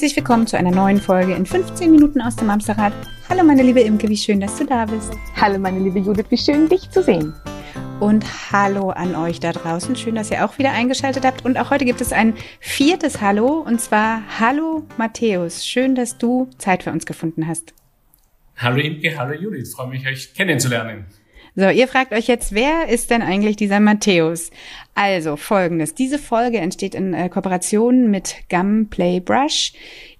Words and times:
Herzlich 0.00 0.16
willkommen 0.16 0.46
zu 0.46 0.56
einer 0.56 0.70
neuen 0.70 0.98
Folge 0.98 1.34
in 1.34 1.44
15 1.44 1.90
Minuten 1.90 2.22
aus 2.22 2.34
dem 2.34 2.48
Amsterrad. 2.48 2.94
Hallo 3.28 3.44
meine 3.44 3.62
liebe 3.62 3.80
Imke, 3.80 4.08
wie 4.08 4.16
schön, 4.16 4.40
dass 4.40 4.56
du 4.56 4.64
da 4.64 4.86
bist. 4.86 5.12
Hallo 5.38 5.58
meine 5.58 5.78
liebe 5.78 5.98
Judith, 5.98 6.24
wie 6.30 6.38
schön 6.38 6.70
dich 6.70 6.88
zu 6.88 7.02
sehen. 7.02 7.34
Und 8.00 8.24
hallo 8.50 8.88
an 8.88 9.14
euch 9.14 9.40
da 9.40 9.52
draußen. 9.52 9.94
Schön, 9.96 10.14
dass 10.14 10.30
ihr 10.30 10.42
auch 10.42 10.56
wieder 10.56 10.72
eingeschaltet 10.72 11.26
habt. 11.26 11.44
Und 11.44 11.58
auch 11.58 11.68
heute 11.68 11.84
gibt 11.84 12.00
es 12.00 12.14
ein 12.14 12.32
viertes 12.60 13.20
Hallo. 13.20 13.58
Und 13.58 13.78
zwar 13.82 14.22
Hallo 14.40 14.86
Matthäus. 14.96 15.66
Schön, 15.66 15.94
dass 15.94 16.16
du 16.16 16.48
Zeit 16.56 16.84
für 16.84 16.92
uns 16.92 17.04
gefunden 17.04 17.46
hast. 17.46 17.74
Hallo 18.56 18.78
Imke, 18.78 19.18
hallo 19.18 19.34
Judith. 19.34 19.74
Freue 19.74 19.88
mich, 19.88 20.06
euch 20.06 20.32
kennenzulernen. 20.32 21.04
So, 21.56 21.68
ihr 21.68 21.88
fragt 21.88 22.12
euch 22.12 22.28
jetzt, 22.28 22.54
wer 22.54 22.88
ist 22.88 23.10
denn 23.10 23.22
eigentlich 23.22 23.56
dieser 23.56 23.80
Matthäus? 23.80 24.50
Also, 24.94 25.36
folgendes. 25.36 25.94
Diese 25.94 26.18
Folge 26.18 26.58
entsteht 26.58 26.94
in 26.94 27.12
äh, 27.12 27.28
Kooperation 27.28 28.10
mit 28.10 28.36
Gum 28.48 28.86
Play 28.88 29.18
Brush. 29.18 29.72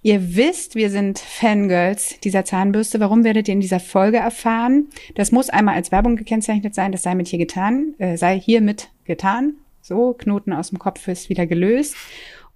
Ihr 0.03 0.35
wisst, 0.35 0.75
wir 0.75 0.91
sind 0.91 1.19
Fangirls 1.19 2.19
dieser 2.21 2.45
Zahnbürste. 2.45 2.99
Warum 2.99 3.23
werdet 3.23 3.47
ihr 3.49 3.55
in 3.55 3.61
dieser 3.61 3.81
Folge 3.81 4.17
erfahren? 4.17 4.89
Das 5.15 5.31
muss 5.31 5.51
einmal 5.51 5.77
als 5.77 5.93
Werbung 5.93 6.17
gekennzeichnet 6.17 6.75
sein. 6.75 6.91
Das 6.91 7.03
sei 7.03 7.15
mit 7.15 7.29
hier 7.29 7.39
getan, 7.39 7.95
äh, 7.99 8.17
sei 8.17 8.41
hiermit 8.41 8.89
getan. 9.05 9.55
So, 9.83 10.15
Knoten 10.15 10.53
aus 10.53 10.71
dem 10.71 10.79
Kopf 10.79 11.07
ist 11.09 11.29
wieder 11.29 11.47
gelöst. 11.47 11.97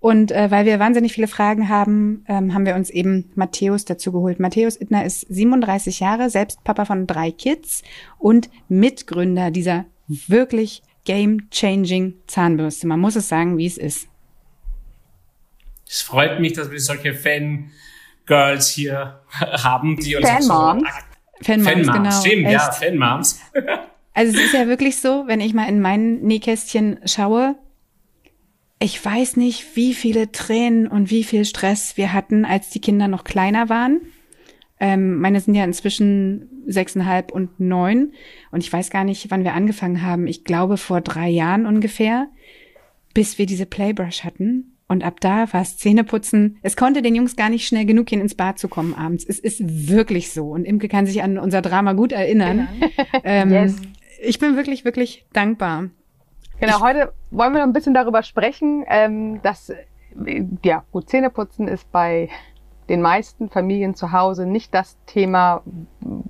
Und 0.04 0.32
äh, 0.32 0.50
weil 0.50 0.66
wir 0.66 0.78
wahnsinnig 0.78 1.14
viele 1.14 1.28
Fragen 1.28 1.70
haben, 1.70 2.26
ähm, 2.28 2.52
haben 2.52 2.66
wir 2.66 2.74
uns 2.74 2.90
eben 2.90 3.30
Matthäus 3.36 3.86
dazu 3.86 4.12
geholt. 4.12 4.38
Matthäus 4.38 4.76
Ittner 4.76 5.02
ist 5.02 5.22
37 5.30 6.00
Jahre, 6.00 6.28
selbst 6.28 6.62
Papa 6.62 6.84
von 6.84 7.06
drei 7.06 7.30
Kids 7.30 7.82
und 8.18 8.50
Mitgründer 8.68 9.50
dieser 9.50 9.86
wirklich 10.06 10.82
game-changing 11.06 12.16
Zahnbürste. 12.26 12.86
Man 12.86 13.00
muss 13.00 13.16
es 13.16 13.30
sagen, 13.30 13.56
wie 13.56 13.64
es 13.64 13.78
ist. 13.78 14.08
Es 15.88 16.02
freut 16.02 16.38
mich, 16.38 16.52
dass 16.52 16.70
wir 16.70 16.80
solche 16.80 17.14
Fangirls 17.14 18.68
hier 18.68 19.22
haben, 19.30 19.96
die 19.96 20.16
uns 20.16 20.28
Fanmoms. 20.28 20.82
So 20.82 21.44
Fanmoms, 21.44 21.68
Fanmoms, 21.70 21.92
genau. 21.92 22.10
Stimmt, 22.10 22.44
Echt. 22.44 22.52
ja, 22.52 22.72
Fanmoms. 22.72 23.40
Also 24.12 24.36
es 24.36 24.44
ist 24.44 24.52
ja 24.52 24.68
wirklich 24.68 25.00
so, 25.00 25.24
wenn 25.28 25.40
ich 25.40 25.54
mal 25.54 25.66
in 25.66 25.80
mein 25.80 26.20
Nähkästchen 26.20 27.00
schaue, 27.06 27.56
ich 28.84 29.02
weiß 29.02 29.38
nicht, 29.38 29.76
wie 29.76 29.94
viele 29.94 30.30
Tränen 30.30 30.86
und 30.86 31.10
wie 31.10 31.24
viel 31.24 31.46
Stress 31.46 31.96
wir 31.96 32.12
hatten, 32.12 32.44
als 32.44 32.68
die 32.68 32.82
Kinder 32.82 33.08
noch 33.08 33.24
kleiner 33.24 33.70
waren. 33.70 34.02
Ähm, 34.78 35.20
meine 35.20 35.40
sind 35.40 35.54
ja 35.54 35.64
inzwischen 35.64 36.64
sechseinhalb 36.66 37.32
und 37.32 37.58
neun. 37.58 38.12
Und 38.50 38.62
ich 38.62 38.70
weiß 38.70 38.90
gar 38.90 39.04
nicht, 39.04 39.30
wann 39.30 39.42
wir 39.42 39.54
angefangen 39.54 40.02
haben. 40.02 40.26
Ich 40.26 40.44
glaube 40.44 40.76
vor 40.76 41.00
drei 41.00 41.30
Jahren 41.30 41.64
ungefähr, 41.64 42.28
bis 43.14 43.38
wir 43.38 43.46
diese 43.46 43.64
Playbrush 43.64 44.22
hatten. 44.22 44.76
Und 44.86 45.02
ab 45.02 45.18
da 45.20 45.50
war 45.54 45.62
es 45.62 45.78
Zähneputzen. 45.78 46.58
Es 46.60 46.76
konnte 46.76 47.00
den 47.00 47.14
Jungs 47.14 47.36
gar 47.36 47.48
nicht 47.48 47.66
schnell 47.66 47.86
genug 47.86 48.04
gehen, 48.04 48.20
ins 48.20 48.34
Bad 48.34 48.58
zu 48.58 48.68
kommen 48.68 48.92
abends. 48.92 49.24
Es 49.26 49.38
ist 49.38 49.88
wirklich 49.88 50.30
so. 50.30 50.50
Und 50.50 50.66
Imke 50.66 50.88
kann 50.88 51.06
sich 51.06 51.22
an 51.22 51.38
unser 51.38 51.62
Drama 51.62 51.94
gut 51.94 52.12
erinnern. 52.12 52.68
ähm, 53.24 53.50
Yes. 53.50 53.76
Ich 54.22 54.38
bin 54.38 54.56
wirklich, 54.56 54.84
wirklich 54.84 55.24
dankbar. 55.32 55.88
Genau, 56.60 56.80
heute 56.80 57.12
wollen 57.30 57.52
wir 57.52 57.60
noch 57.60 57.66
ein 57.66 57.72
bisschen 57.72 57.94
darüber 57.94 58.22
sprechen, 58.22 58.84
ähm, 58.88 59.42
dass, 59.42 59.70
äh, 59.70 60.44
ja, 60.62 60.84
gut, 60.92 61.08
Zähneputzen 61.08 61.68
ist 61.68 61.90
bei 61.90 62.28
den 62.88 63.02
meisten 63.02 63.48
Familien 63.48 63.94
zu 63.94 64.12
Hause 64.12 64.46
nicht 64.46 64.74
das 64.74 64.98
Thema, 65.06 65.62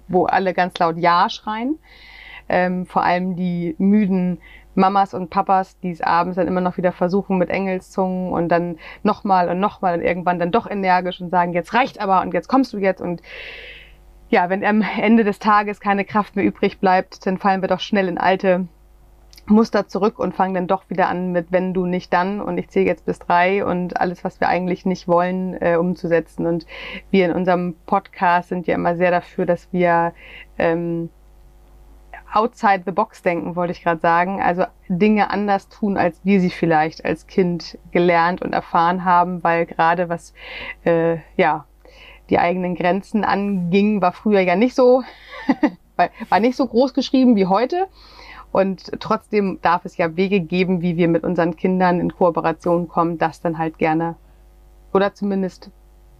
wo 0.08 0.24
alle 0.24 0.54
ganz 0.54 0.78
laut 0.78 0.96
Ja 0.96 1.28
schreien. 1.28 1.78
Ähm, 2.48 2.86
vor 2.86 3.02
allem 3.02 3.36
die 3.36 3.74
müden 3.78 4.38
Mamas 4.74 5.14
und 5.14 5.30
Papas, 5.30 5.78
die 5.80 5.90
es 5.90 6.00
abends 6.00 6.36
dann 6.36 6.48
immer 6.48 6.60
noch 6.60 6.76
wieder 6.76 6.92
versuchen 6.92 7.38
mit 7.38 7.48
Engelszungen 7.48 8.32
und 8.32 8.48
dann 8.48 8.78
nochmal 9.02 9.48
und 9.48 9.60
nochmal 9.60 9.94
und 9.94 10.04
irgendwann 10.04 10.38
dann 10.38 10.50
doch 10.50 10.68
energisch 10.68 11.20
und 11.20 11.30
sagen, 11.30 11.52
jetzt 11.52 11.74
reicht 11.74 12.00
aber 12.00 12.20
und 12.22 12.34
jetzt 12.34 12.48
kommst 12.48 12.72
du 12.72 12.78
jetzt 12.78 13.00
und 13.00 13.22
ja, 14.30 14.50
wenn 14.50 14.64
am 14.64 14.82
Ende 14.82 15.22
des 15.22 15.38
Tages 15.38 15.80
keine 15.80 16.04
Kraft 16.04 16.34
mehr 16.34 16.44
übrig 16.44 16.80
bleibt, 16.80 17.24
dann 17.26 17.38
fallen 17.38 17.60
wir 17.60 17.68
doch 17.68 17.80
schnell 17.80 18.08
in 18.08 18.18
alte 18.18 18.66
Muster 19.46 19.88
zurück 19.88 20.18
und 20.18 20.34
fangen 20.34 20.54
dann 20.54 20.66
doch 20.66 20.88
wieder 20.88 21.08
an 21.08 21.32
mit 21.32 21.48
wenn 21.50 21.74
du 21.74 21.86
nicht 21.86 22.12
dann 22.12 22.40
und 22.40 22.56
ich 22.56 22.68
zähle 22.68 22.86
jetzt 22.86 23.04
bis 23.04 23.18
drei 23.18 23.64
und 23.64 24.00
alles, 24.00 24.24
was 24.24 24.40
wir 24.40 24.48
eigentlich 24.48 24.86
nicht 24.86 25.06
wollen, 25.06 25.60
äh, 25.60 25.76
umzusetzen. 25.76 26.46
Und 26.46 26.66
wir 27.10 27.26
in 27.26 27.32
unserem 27.32 27.74
Podcast 27.86 28.48
sind 28.48 28.66
ja 28.66 28.74
immer 28.74 28.96
sehr 28.96 29.10
dafür, 29.10 29.44
dass 29.44 29.68
wir 29.72 30.12
ähm, 30.58 31.10
outside 32.32 32.82
the 32.86 32.92
box 32.92 33.22
denken, 33.22 33.54
wollte 33.54 33.72
ich 33.72 33.82
gerade 33.82 34.00
sagen. 34.00 34.40
Also 34.42 34.64
Dinge 34.88 35.30
anders 35.30 35.68
tun, 35.68 35.96
als 35.96 36.20
wir 36.24 36.40
sie 36.40 36.50
vielleicht 36.50 37.04
als 37.04 37.26
Kind 37.26 37.78
gelernt 37.92 38.42
und 38.42 38.52
erfahren 38.52 39.04
haben, 39.04 39.44
weil 39.44 39.66
gerade 39.66 40.08
was 40.08 40.34
äh, 40.84 41.18
ja 41.36 41.66
die 42.30 42.38
eigenen 42.38 42.74
Grenzen 42.74 43.24
anging, 43.24 44.00
war 44.00 44.12
früher 44.12 44.40
ja 44.40 44.56
nicht 44.56 44.74
so, 44.74 45.02
war 45.96 46.40
nicht 46.40 46.56
so 46.56 46.66
groß 46.66 46.94
geschrieben 46.94 47.36
wie 47.36 47.46
heute. 47.46 47.86
Und 48.54 48.92
trotzdem 49.00 49.58
darf 49.62 49.84
es 49.84 49.96
ja 49.96 50.14
Wege 50.14 50.38
geben, 50.38 50.80
wie 50.80 50.96
wir 50.96 51.08
mit 51.08 51.24
unseren 51.24 51.56
Kindern 51.56 51.98
in 51.98 52.12
Kooperation 52.12 52.86
kommen, 52.86 53.18
dass 53.18 53.40
dann 53.40 53.58
halt 53.58 53.78
gerne 53.78 54.14
oder 54.92 55.12
zumindest 55.12 55.72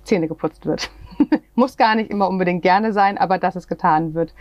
Zähne 0.03 0.27
geputzt 0.27 0.67
wird. 0.67 0.91
Muss 1.55 1.77
gar 1.77 1.95
nicht 1.95 2.11
immer 2.11 2.29
unbedingt 2.29 2.63
gerne 2.63 2.93
sein, 2.93 3.19
aber 3.19 3.39
dass 3.39 3.55
es 3.55 3.69
getan 3.69 4.15
wird. 4.15 4.35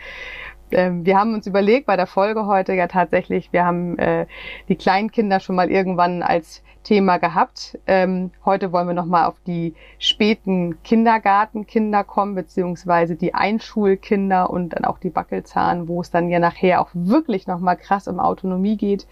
Ähm, 0.73 1.06
wir 1.06 1.17
haben 1.17 1.34
uns 1.34 1.47
überlegt 1.47 1.85
bei 1.85 1.95
der 1.95 2.07
Folge 2.07 2.45
heute 2.45 2.73
ja 2.73 2.88
tatsächlich, 2.88 3.53
wir 3.53 3.66
haben 3.66 3.97
äh, 4.00 4.25
die 4.67 4.75
Kleinkinder 4.75 5.39
schon 5.39 5.56
mal 5.56 5.72
irgendwann 5.72 6.23
als 6.23 6.63
Thema 6.84 7.17
gehabt. 7.17 7.79
Ähm, 7.88 8.31
heute 8.44 8.72
wollen 8.72 8.88
wir 8.88 8.94
nochmal 8.94 9.25
auf 9.25 9.35
die 9.47 9.73
späten 10.00 10.81
Kindergartenkinder 10.84 12.03
kommen, 12.03 12.35
beziehungsweise 12.35 13.16
die 13.16 13.34
Einschulkinder 13.34 14.50
und 14.50 14.69
dann 14.69 14.85
auch 14.85 15.00
die 15.00 15.16
Wackelzahn, 15.16 15.88
wo 15.88 16.01
es 16.01 16.11
dann 16.11 16.29
ja 16.29 16.39
nachher 16.39 16.81
auch 16.81 16.90
wirklich 16.94 17.47
nochmal 17.47 17.78
krass 17.78 18.07
um 18.07 18.19
Autonomie 18.19 18.78
geht 18.78 19.07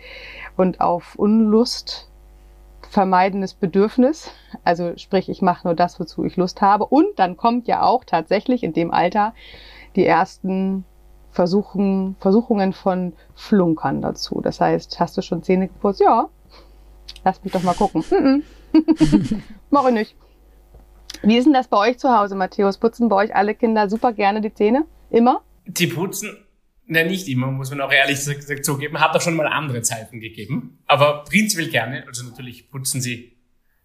und 0.57 0.81
auf 0.81 1.15
Unlust 1.15 2.09
vermeidendes 2.89 3.53
Bedürfnis. 3.53 4.31
Also 4.65 4.97
sprich, 4.97 5.29
ich 5.29 5.41
mache 5.41 5.65
nur 5.65 5.75
das, 5.75 5.99
wozu 5.99 6.25
ich 6.25 6.35
Lust 6.35 6.61
habe. 6.61 6.85
Und 6.85 7.07
dann 7.17 7.37
kommt 7.37 7.67
ja 7.67 7.83
auch 7.83 8.03
tatsächlich 8.03 8.63
in 8.63 8.73
dem 8.73 8.91
Alter 8.91 9.33
die 9.95 10.05
ersten 10.05 10.83
Versuchen, 11.31 12.15
Versuchungen 12.19 12.73
von 12.73 13.13
Flunkern 13.35 14.01
dazu. 14.01 14.41
Das 14.41 14.59
heißt, 14.59 14.99
hast 14.99 15.17
du 15.17 15.21
schon 15.21 15.43
Zähne 15.43 15.67
geputzt? 15.67 16.01
Ja. 16.01 16.29
Lass 17.23 17.43
mich 17.43 17.53
doch 17.53 17.63
mal 17.63 17.75
gucken. 17.75 18.03
Mm 18.73 18.77
-mm. 18.77 19.41
Mach 19.69 19.85
ich 19.87 19.93
nicht. 19.93 20.15
Wie 21.23 21.37
ist 21.37 21.43
denn 21.43 21.53
das 21.53 21.67
bei 21.67 21.77
euch 21.77 21.99
zu 21.99 22.09
Hause, 22.17 22.35
Matthäus? 22.35 22.77
Putzen 22.77 23.09
bei 23.09 23.17
euch 23.17 23.35
alle 23.35 23.53
Kinder 23.53 23.89
super 23.89 24.13
gerne 24.13 24.39
die 24.39 24.53
Zähne? 24.53 24.85
Immer? 25.09 25.41
Die 25.65 25.87
putzen, 25.87 26.37
na 26.87 27.03
nicht 27.03 27.27
immer, 27.27 27.47
muss 27.47 27.69
man 27.69 27.81
auch 27.81 27.91
ehrlich 27.91 28.23
gesagt 28.25 28.65
zugeben, 28.65 28.99
hat 28.99 29.15
auch 29.15 29.21
schon 29.21 29.35
mal 29.35 29.47
andere 29.47 29.81
Zeiten 29.81 30.19
gegeben. 30.19 30.79
Aber 30.87 31.23
prinzipiell 31.25 31.69
gerne. 31.69 32.05
Also 32.07 32.25
natürlich 32.25 32.71
putzen 32.71 33.01
sie 33.01 33.37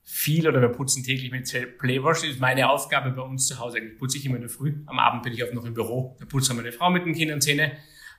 viel 0.08 0.46
oder 0.48 0.60
wir 0.60 0.68
putzen 0.68 1.02
täglich 1.02 1.32
mit 1.32 1.50
Playwash. 1.78 2.20
Das 2.20 2.30
ist 2.30 2.40
meine 2.40 2.70
Aufgabe 2.70 3.10
bei 3.10 3.22
uns 3.22 3.48
zu 3.48 3.58
Hause. 3.58 3.78
Eigentlich 3.78 3.98
putze 3.98 4.18
ich 4.18 4.24
immer 4.24 4.36
in 4.36 4.42
der 4.42 4.50
Früh. 4.50 4.74
Am 4.86 5.00
Abend 5.00 5.24
bin 5.24 5.32
ich 5.32 5.42
oft 5.42 5.52
noch 5.52 5.64
im 5.64 5.74
Büro. 5.74 6.16
Da 6.20 6.26
putzt 6.26 6.52
meine 6.54 6.70
Frau 6.70 6.90
mit 6.90 7.04
den 7.04 7.12
Kindern 7.12 7.40
Zähne. 7.40 7.72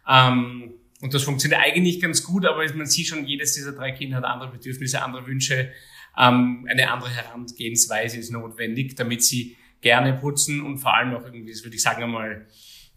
Ähm, 0.05 0.73
und 0.99 1.13
das 1.13 1.23
funktioniert 1.23 1.61
eigentlich 1.61 2.01
ganz 2.01 2.23
gut, 2.23 2.45
aber 2.45 2.65
man 2.75 2.87
sieht 2.87 3.07
schon, 3.07 3.25
jedes 3.25 3.53
dieser 3.53 3.71
drei 3.71 3.93
Kinder 3.93 4.17
hat 4.17 4.25
andere 4.25 4.51
Bedürfnisse, 4.51 5.01
andere 5.01 5.25
Wünsche. 5.27 5.71
Ähm, 6.17 6.67
eine 6.69 6.91
andere 6.91 7.09
Herangehensweise 7.09 8.17
ist 8.17 8.31
notwendig, 8.31 8.95
damit 8.95 9.23
sie 9.23 9.55
gerne 9.79 10.13
putzen 10.13 10.61
und 10.61 10.79
vor 10.79 10.93
allem 10.93 11.15
auch 11.15 11.23
irgendwie, 11.23 11.51
das 11.51 11.63
würde 11.63 11.77
ich 11.77 11.81
sagen 11.81 12.03
einmal, 12.03 12.47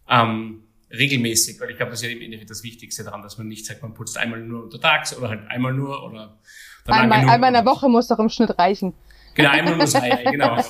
ähm, 0.08 0.64
regelmäßig, 0.90 1.60
weil 1.60 1.70
ich 1.70 1.76
glaube, 1.76 1.90
das 1.90 2.02
ist 2.02 2.08
ja 2.08 2.12
im 2.12 2.22
Endeffekt 2.22 2.50
das 2.50 2.64
Wichtigste 2.64 3.04
daran, 3.04 3.22
dass 3.22 3.38
man 3.38 3.46
nicht 3.46 3.66
sagt, 3.66 3.82
man 3.82 3.94
putzt 3.94 4.18
einmal 4.18 4.40
nur 4.40 4.64
untertags 4.64 5.16
oder 5.16 5.28
halt 5.28 5.46
einmal 5.48 5.74
nur 5.74 6.02
oder 6.02 6.40
Einmal, 6.92 7.20
genug. 7.20 7.32
einmal 7.32 7.48
in 7.48 7.54
der 7.54 7.64
Woche 7.64 7.88
muss 7.88 8.08
doch 8.08 8.18
im 8.18 8.28
Schnitt 8.28 8.58
reichen. 8.58 8.94
Genau, 9.34 9.50
einmal 9.50 9.76
nur 9.76 9.86
zwei, 9.86 10.24
genau. 10.30 10.62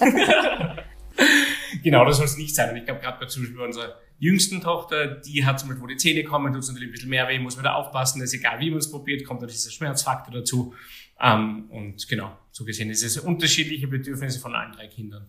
genau, 1.82 2.04
das 2.04 2.16
soll 2.16 2.26
es 2.26 2.36
nicht 2.36 2.54
sein. 2.54 2.70
Und 2.70 2.76
ich 2.76 2.84
glaube, 2.84 3.00
gerade 3.00 3.18
bei 3.18 3.26
zum 3.26 3.42
Beispiel 3.42 3.58
bei 3.58 3.64
unserer 3.64 3.96
jüngsten 4.18 4.60
Tochter, 4.60 5.06
die 5.06 5.44
hat 5.44 5.58
zum 5.58 5.70
Beispiel, 5.70 5.82
wo 5.82 5.86
die 5.86 5.96
Zähne 5.96 6.24
kommen, 6.24 6.52
tut 6.52 6.62
es 6.62 6.68
natürlich 6.68 6.90
ein 6.90 6.92
bisschen 6.92 7.10
mehr 7.10 7.26
weh, 7.28 7.38
muss 7.38 7.56
man 7.56 7.64
da 7.64 7.74
aufpassen, 7.74 8.20
das 8.20 8.32
ist 8.32 8.40
egal, 8.40 8.60
wie 8.60 8.70
man 8.70 8.78
es 8.78 8.90
probiert, 8.90 9.24
kommt 9.24 9.42
dann 9.42 9.48
dieser 9.48 9.70
Schmerzfaktor 9.70 10.32
dazu. 10.34 10.74
Ähm, 11.20 11.66
und 11.70 12.08
genau, 12.08 12.36
so 12.50 12.64
gesehen 12.64 12.90
ist 12.90 13.02
es 13.02 13.18
unterschiedliche 13.18 13.88
Bedürfnisse 13.88 14.40
von 14.40 14.54
allen 14.54 14.72
drei 14.72 14.88
Kindern. 14.88 15.26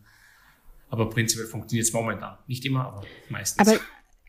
Aber 0.90 1.10
prinzipiell 1.10 1.48
funktioniert 1.48 1.88
es 1.88 1.94
momentan. 1.94 2.38
Nicht 2.48 2.66
immer, 2.66 2.86
aber 2.86 3.04
meistens. 3.30 3.66
Aber, 3.66 3.80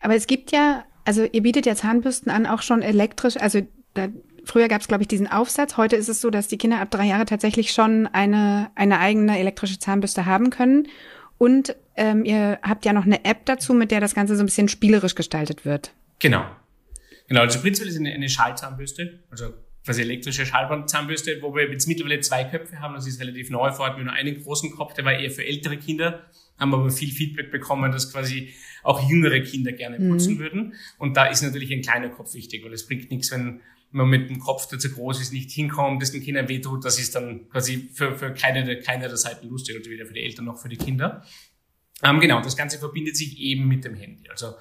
aber 0.00 0.14
es 0.14 0.28
gibt 0.28 0.52
ja, 0.52 0.84
also 1.04 1.24
ihr 1.24 1.42
bietet 1.42 1.66
ja 1.66 1.74
Zahnbürsten 1.74 2.30
an, 2.30 2.46
auch 2.46 2.62
schon 2.62 2.82
elektrisch. 2.82 3.36
Also 3.36 3.66
da, 3.94 4.08
früher 4.44 4.68
gab 4.68 4.80
es, 4.80 4.88
glaube 4.88 5.02
ich, 5.02 5.08
diesen 5.08 5.26
Aufsatz. 5.26 5.76
Heute 5.76 5.96
ist 5.96 6.08
es 6.08 6.20
so, 6.20 6.30
dass 6.30 6.48
die 6.48 6.58
Kinder 6.58 6.80
ab 6.80 6.90
drei 6.90 7.06
Jahre 7.06 7.24
tatsächlich 7.24 7.72
schon 7.72 8.06
eine, 8.06 8.70
eine 8.74 8.98
eigene 8.98 9.38
elektrische 9.38 9.78
Zahnbürste 9.78 10.26
haben 10.26 10.50
können. 10.50 10.88
Und 11.38 11.76
ähm, 11.96 12.24
ihr 12.24 12.58
habt 12.62 12.84
ja 12.84 12.92
noch 12.92 13.04
eine 13.04 13.24
App 13.24 13.44
dazu, 13.46 13.74
mit 13.74 13.90
der 13.90 14.00
das 14.00 14.14
Ganze 14.14 14.36
so 14.36 14.42
ein 14.42 14.46
bisschen 14.46 14.68
spielerisch 14.68 15.14
gestaltet 15.14 15.64
wird. 15.64 15.92
Genau. 16.18 16.44
Genau, 17.28 17.40
also 17.40 17.60
prinzipiell 17.60 17.90
ist 17.90 17.98
eine, 17.98 18.12
eine 18.12 18.28
Schallzahnbürste. 18.28 19.20
Also 19.30 19.52
quasi 19.84 20.02
elektrische 20.02 20.46
Schallbandzahnbürste, 20.46 21.38
wo 21.40 21.54
wir 21.54 21.70
jetzt 21.70 21.88
mittlerweile 21.88 22.20
zwei 22.20 22.44
Köpfe 22.44 22.80
haben. 22.80 22.94
Das 22.94 23.06
ist 23.06 23.20
relativ 23.20 23.50
neu. 23.50 23.72
Vorher 23.72 23.92
hatten 23.92 24.00
wir 24.00 24.04
nur 24.04 24.14
einen 24.14 24.42
großen 24.42 24.70
Kopf, 24.72 24.94
der 24.94 25.04
war 25.04 25.14
eher 25.14 25.30
für 25.30 25.44
ältere 25.44 25.76
Kinder, 25.76 26.24
haben 26.58 26.74
aber 26.74 26.90
viel 26.90 27.10
Feedback 27.10 27.50
bekommen, 27.50 27.90
dass 27.90 28.12
quasi 28.12 28.52
auch 28.82 29.08
jüngere 29.08 29.40
Kinder 29.40 29.72
gerne 29.72 29.96
putzen 29.96 30.34
mhm. 30.34 30.38
würden. 30.38 30.74
Und 30.98 31.16
da 31.16 31.26
ist 31.26 31.42
natürlich 31.42 31.72
ein 31.72 31.82
kleiner 31.82 32.08
Kopf 32.08 32.34
wichtig, 32.34 32.64
weil 32.64 32.72
es 32.72 32.86
bringt 32.86 33.10
nichts, 33.10 33.30
wenn 33.32 33.60
man 33.92 34.08
mit 34.08 34.30
dem 34.30 34.38
Kopf, 34.38 34.68
der 34.68 34.78
zu 34.78 34.90
groß 34.90 35.20
ist, 35.20 35.32
nicht 35.32 35.50
hinkommt, 35.50 36.02
das 36.02 36.12
den 36.12 36.22
Kindern 36.22 36.48
wehtut. 36.48 36.84
Das 36.84 36.98
ist 36.98 37.14
dann 37.14 37.48
quasi 37.48 37.90
für, 37.92 38.16
für 38.16 38.32
keine, 38.32 38.78
keine 38.80 39.08
der 39.08 39.16
Seiten 39.16 39.48
lustig, 39.48 39.76
also 39.76 39.90
weder 39.90 40.06
für 40.06 40.14
die 40.14 40.22
Eltern 40.22 40.46
noch 40.46 40.58
für 40.58 40.68
die 40.68 40.76
Kinder. 40.76 41.24
Ähm, 42.02 42.20
genau, 42.20 42.40
das 42.40 42.56
Ganze 42.56 42.78
verbindet 42.78 43.16
sich 43.16 43.38
eben 43.38 43.68
mit 43.68 43.84
dem 43.84 43.94
Handy. 43.94 44.28
Also 44.28 44.54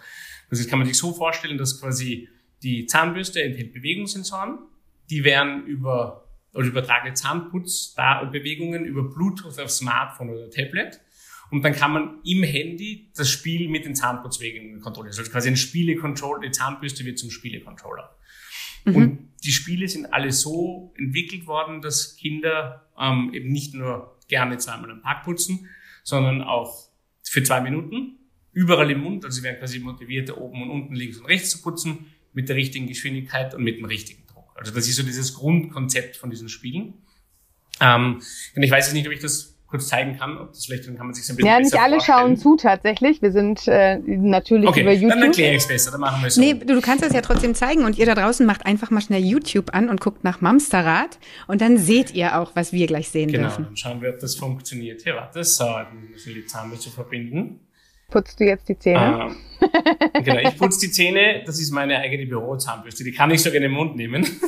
das 0.49 0.67
kann 0.67 0.79
man 0.79 0.87
sich 0.87 0.97
so 0.97 1.13
vorstellen, 1.13 1.57
dass 1.57 1.79
quasi 1.79 2.29
die 2.61 2.85
Zahnbürste 2.85 3.41
enthält 3.41 3.73
Bewegungssensoren 3.73 4.59
die 5.11 5.23
werden 5.23 5.65
über 5.67 6.27
oder 6.53 6.67
übertragene 6.67 7.13
Zahnputzbewegungen 7.13 8.83
über 8.85 9.03
Bluetooth 9.03 9.59
auf 9.59 9.69
Smartphone 9.69 10.31
oder 10.31 10.49
Tablet. 10.49 10.99
Und 11.49 11.63
dann 11.63 11.73
kann 11.73 11.91
man 11.91 12.19
im 12.23 12.43
Handy 12.43 13.11
das 13.15 13.29
Spiel 13.29 13.69
mit 13.69 13.85
den 13.85 13.95
Zahnputzbewegungen 13.95 14.81
kontrollieren. 14.81 15.15
Also 15.17 15.29
quasi 15.29 15.49
ein 15.49 15.57
Spielecontroller, 15.57 16.41
die 16.41 16.51
Zahnbürste 16.51 17.05
wird 17.05 17.19
zum 17.19 17.29
Spielecontroller. 17.29 18.17
Mhm. 18.85 18.95
Und 18.95 19.19
die 19.43 19.51
Spiele 19.51 19.87
sind 19.87 20.13
alle 20.13 20.31
so 20.31 20.93
entwickelt 20.97 21.47
worden, 21.47 21.81
dass 21.81 22.15
Kinder 22.15 22.87
ähm, 22.99 23.31
eben 23.33 23.51
nicht 23.51 23.73
nur 23.73 24.17
gerne 24.27 24.57
zweimal 24.57 24.91
am 24.91 25.01
Tag 25.01 25.23
putzen, 25.23 25.67
sondern 26.03 26.41
auch 26.41 26.89
für 27.23 27.43
zwei 27.43 27.61
Minuten 27.61 28.17
überall 28.53 28.91
im 28.91 29.01
Mund. 29.01 29.25
Also 29.25 29.37
sie 29.37 29.43
werden 29.43 29.59
quasi 29.59 29.79
motiviert, 29.79 30.35
oben 30.35 30.61
und 30.63 30.69
unten, 30.69 30.95
links 30.95 31.17
und 31.17 31.25
rechts 31.25 31.49
zu 31.49 31.61
putzen, 31.61 32.05
mit 32.33 32.47
der 32.49 32.55
richtigen 32.55 32.87
Geschwindigkeit 32.87 33.53
und 33.53 33.63
mit 33.63 33.77
dem 33.77 33.85
richtigen 33.85 34.21
also 34.61 34.73
das 34.73 34.87
ist 34.87 34.95
so 34.95 35.03
dieses 35.03 35.33
Grundkonzept 35.33 36.17
von 36.17 36.29
diesen 36.29 36.47
Spielen. 36.47 36.93
Ähm, 37.79 38.21
und 38.55 38.63
ich 38.63 38.69
weiß 38.69 38.85
jetzt 38.85 38.93
nicht, 38.93 39.07
ob 39.07 39.13
ich 39.13 39.19
das 39.19 39.57
kurz 39.71 39.87
zeigen 39.87 40.17
kann, 40.17 40.37
ob 40.37 40.49
das 40.51 40.65
vielleicht, 40.65 40.85
dann 40.85 40.97
kann 40.97 41.07
man 41.07 41.15
sich 41.15 41.25
so 41.25 41.33
ein 41.33 41.37
bisschen 41.37 41.49
Ja, 41.49 41.59
nicht 41.59 41.73
alle 41.79 41.95
vorstellen. 41.95 42.17
schauen 42.17 42.37
zu 42.37 42.57
tatsächlich. 42.57 43.21
Wir 43.21 43.31
sind 43.31 43.67
äh, 43.67 43.97
natürlich 44.05 44.67
okay, 44.67 44.81
über 44.81 44.91
YouTube. 44.91 45.09
dann 45.09 45.23
erkläre 45.23 45.55
ich 45.55 45.63
es 45.63 45.67
besser, 45.67 45.91
dann 45.91 46.01
machen 46.01 46.21
wir 46.21 46.27
es 46.27 46.35
so. 46.35 46.41
Nee, 46.41 46.53
du, 46.53 46.75
du 46.75 46.81
kannst 46.81 47.03
es 47.03 47.13
ja 47.13 47.21
trotzdem 47.21 47.55
zeigen 47.55 47.85
und 47.85 47.97
ihr 47.97 48.05
da 48.05 48.13
draußen 48.13 48.45
macht 48.45 48.65
einfach 48.65 48.91
mal 48.91 49.01
schnell 49.01 49.23
YouTube 49.23 49.73
an 49.73 49.89
und 49.89 50.01
guckt 50.01 50.23
nach 50.23 50.41
Mamsterrad 50.41 51.17
und 51.47 51.61
dann 51.61 51.77
seht 51.77 52.13
ihr 52.13 52.37
auch, 52.37 52.51
was 52.53 52.73
wir 52.73 52.85
gleich 52.85 53.09
sehen 53.09 53.31
genau, 53.31 53.43
dürfen. 53.43 53.55
Genau, 53.57 53.67
dann 53.69 53.77
schauen 53.77 54.01
wir, 54.01 54.09
ob 54.09 54.19
das 54.19 54.35
funktioniert. 54.35 55.01
Hier, 55.03 55.15
warte, 55.15 55.43
so, 55.43 55.63
dann 55.63 56.09
müssen 56.11 56.35
wir 56.35 56.41
die 56.41 56.45
Zahnbürste 56.45 56.89
verbinden. 56.89 57.61
Putzt 58.09 58.41
du 58.41 58.43
jetzt 58.43 58.67
die 58.67 58.77
Zähne? 58.77 59.29
Ähm, 59.61 60.23
genau, 60.23 60.39
ich 60.39 60.57
putze 60.57 60.81
die 60.81 60.91
Zähne. 60.91 61.43
Das 61.45 61.61
ist 61.61 61.71
meine 61.71 61.97
eigene 61.97 62.25
Bürozahnbürste. 62.25 63.05
Die 63.05 63.13
kann 63.13 63.31
ich 63.31 63.41
sogar 63.41 63.55
in 63.55 63.63
den 63.63 63.71
Mund 63.71 63.95
nehmen. 63.95 64.27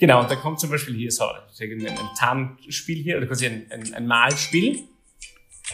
genau, 0.00 0.20
und 0.20 0.30
da 0.30 0.36
kommt 0.36 0.58
zum 0.58 0.70
Beispiel 0.70 0.94
hier 0.94 1.12
so 1.12 1.24
ein, 1.24 2.08
Zahnspiel 2.18 3.02
hier, 3.02 3.18
oder 3.18 3.26
quasi 3.26 3.46
ein, 3.46 3.66
ein, 3.70 3.94
ein 3.94 4.06
Malspiel. 4.06 4.80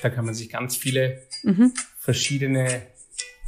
Da 0.02 0.10
kann 0.10 0.26
man 0.26 0.34
sich 0.34 0.50
ganz 0.50 0.76
viele 0.76 1.22
mhm. 1.42 1.72
verschiedene 1.98 2.82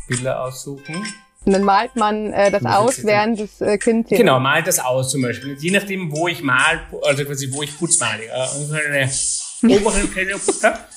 Bilder 0.09 0.43
aussuchen. 0.43 1.05
Und 1.45 1.53
dann 1.53 1.63
malt 1.63 1.95
man 1.97 2.33
äh, 2.33 2.51
das 2.51 2.65
aus, 2.65 3.05
während 3.05 3.41
das 3.41 3.61
äh, 3.61 3.79
Kind 3.79 4.09
hier. 4.09 4.19
Genau, 4.19 4.41
malt 4.41 4.67
das 4.67 4.79
aus 4.79 5.11
zum 5.11 5.23
Beispiel. 5.23 5.57
Je 5.59 5.71
nachdem, 5.71 6.11
wo 6.11 6.29
ich 6.29 6.43
mal, 6.43 6.81
also 7.05 7.25
quasi 7.25 7.53
wo 7.53 7.63
ich 7.63 7.77
Putz 7.79 8.01
male. 8.01 8.25
Äh, 8.25 9.09
eine 9.63 9.79
oberen 9.81 10.09
Putzer. 10.09 10.89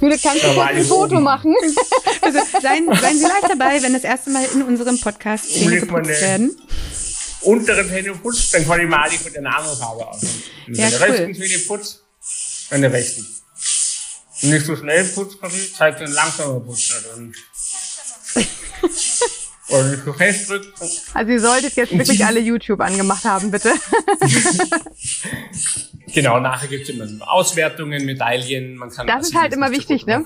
Judith, 0.00 0.22
kannst 0.22 0.44
du 0.44 0.54
kurz 0.54 0.68
ein 0.68 0.84
Foto 0.84 1.20
machen? 1.20 1.54
Also 2.22 2.38
seien, 2.60 2.88
seien 2.94 3.18
Sie 3.18 3.24
leicht 3.24 3.48
dabei, 3.48 3.82
wenn 3.82 3.92
das 3.92 4.04
erste 4.04 4.30
Mal 4.30 4.44
in 4.54 4.62
unserem 4.62 4.98
Podcast 4.98 5.52
Zähne 5.52 5.80
geputzt 5.80 6.20
werden. 6.22 6.56
Untere 7.42 7.86
Zähne 7.86 8.12
putzt, 8.12 8.52
dann 8.54 8.66
kann 8.66 8.80
ich 8.80 8.88
mal 8.88 9.08
die 9.10 9.16
von 9.16 9.32
der 9.32 9.42
Nanofarbe 9.42 10.08
aus. 10.08 10.22
Wenn 10.66 10.74
ja, 10.74 10.88
ich 10.88 10.94
cool. 10.94 11.00
rechten 11.02 11.34
Zähne 11.34 11.58
putzt, 11.66 12.02
dann 12.70 12.80
der 12.80 12.92
rechten. 12.92 13.26
Und 14.42 14.50
nicht 14.50 14.66
so 14.66 14.76
schnell 14.76 15.04
putzt, 15.04 15.40
kann 15.40 15.50
ich, 15.50 15.74
zeigt 15.74 16.00
dann 16.00 16.12
langsamer 16.12 16.60
putzen. 16.60 17.34
Oder 19.68 19.84
nicht 19.84 20.04
so 20.04 20.12
fest 20.12 20.50
drückt. 20.50 20.72
Also 21.14 21.32
ihr 21.32 21.40
solltet 21.40 21.74
jetzt 21.76 21.96
wirklich 21.96 22.24
alle 22.24 22.40
YouTube 22.40 22.80
angemacht 22.80 23.24
haben, 23.24 23.50
bitte. 23.50 23.72
Genau, 26.16 26.40
nachher 26.40 26.68
gibt 26.68 26.88
es 26.88 26.94
immer 26.94 27.06
Auswertungen, 27.30 28.06
Medaillen. 28.06 28.76
Man 28.76 28.90
kann 28.90 29.06
das 29.06 29.28
ist 29.28 29.34
halt 29.34 29.52
immer 29.52 29.70
wichtig, 29.70 30.06
ne? 30.06 30.24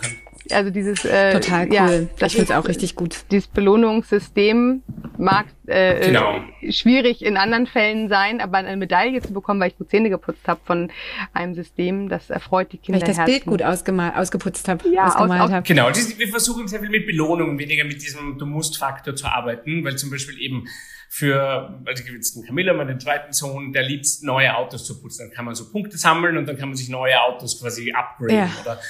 Also 0.51 0.71
dieses 0.71 1.05
äh, 1.05 1.33
total 1.33 1.67
cool. 1.67 1.75
Ja, 1.75 1.91
das 2.19 2.35
ist 2.35 2.53
auch 2.53 2.69
richtig 2.69 2.95
gut. 2.95 3.25
Dieses 3.31 3.49
Belohnungssystem 3.49 4.83
mag 5.21 5.47
äh, 5.67 6.07
genau. 6.07 6.41
schwierig 6.71 7.23
in 7.23 7.37
anderen 7.37 7.67
Fällen 7.67 8.09
sein, 8.09 8.41
aber 8.41 8.59
eine 8.59 8.77
Medaille 8.77 9.21
zu 9.21 9.33
bekommen, 9.33 9.61
weil 9.61 9.69
ich 9.69 9.77
gut 9.77 9.91
Zähne 9.91 10.11
geputzt 10.11 10.49
habe 10.49 10.61
von 10.65 10.91
einem 11.33 11.55
System, 11.55 12.09
das 12.09 12.31
erfreut 12.31 12.73
die 12.73 12.79
Kinder. 12.79 13.01
Weil 13.01 13.09
ich 13.09 13.17
das 13.17 13.19
Herzen. 13.19 13.33
Bild 13.33 13.47
gut 13.47 13.63
ausgemalt, 13.63 14.17
ausgeputzt 14.17 14.67
habe, 14.69 14.89
ja, 14.89 15.07
ausgemalt 15.07 15.43
aus, 15.43 15.51
habe. 15.51 15.67
Genau, 15.67 15.89
wir 15.89 16.29
versuchen 16.29 16.67
sehr 16.67 16.81
viel 16.81 16.91
mit 16.91 17.07
Belohnungen, 17.07 17.59
weniger 17.59 17.85
mit 17.85 18.03
diesem 18.03 18.39
Du 18.39 18.47
musst 18.47 18.79
Faktor 18.79 19.15
zu 19.15 19.27
arbeiten, 19.27 19.85
weil 19.85 19.97
zum 19.97 20.11
Beispiel 20.11 20.41
eben 20.41 20.67
für, 21.13 21.83
also 21.85 22.05
es 22.19 22.35
den 22.35 22.47
Camilla, 22.47 22.73
meinen 22.73 23.01
zweiten 23.01 23.33
Sohn, 23.33 23.73
der 23.73 23.83
liebt 23.83 24.07
neue 24.23 24.57
Autos 24.57 24.87
zu 24.87 25.01
putzen. 25.01 25.27
Dann 25.27 25.37
kann 25.37 25.45
man 25.45 25.57
so 25.57 25.71
Punkte 25.71 25.99
sammeln 25.99 26.37
und 26.37 26.49
dann 26.49 26.57
kann 26.57 26.69
man 26.69 26.77
sich 26.77 26.89
neue 26.89 27.21
Autos 27.21 27.61
quasi 27.61 27.93
upgraden. 27.93 28.37
Ja. 28.37 28.51
Oder 28.63 28.81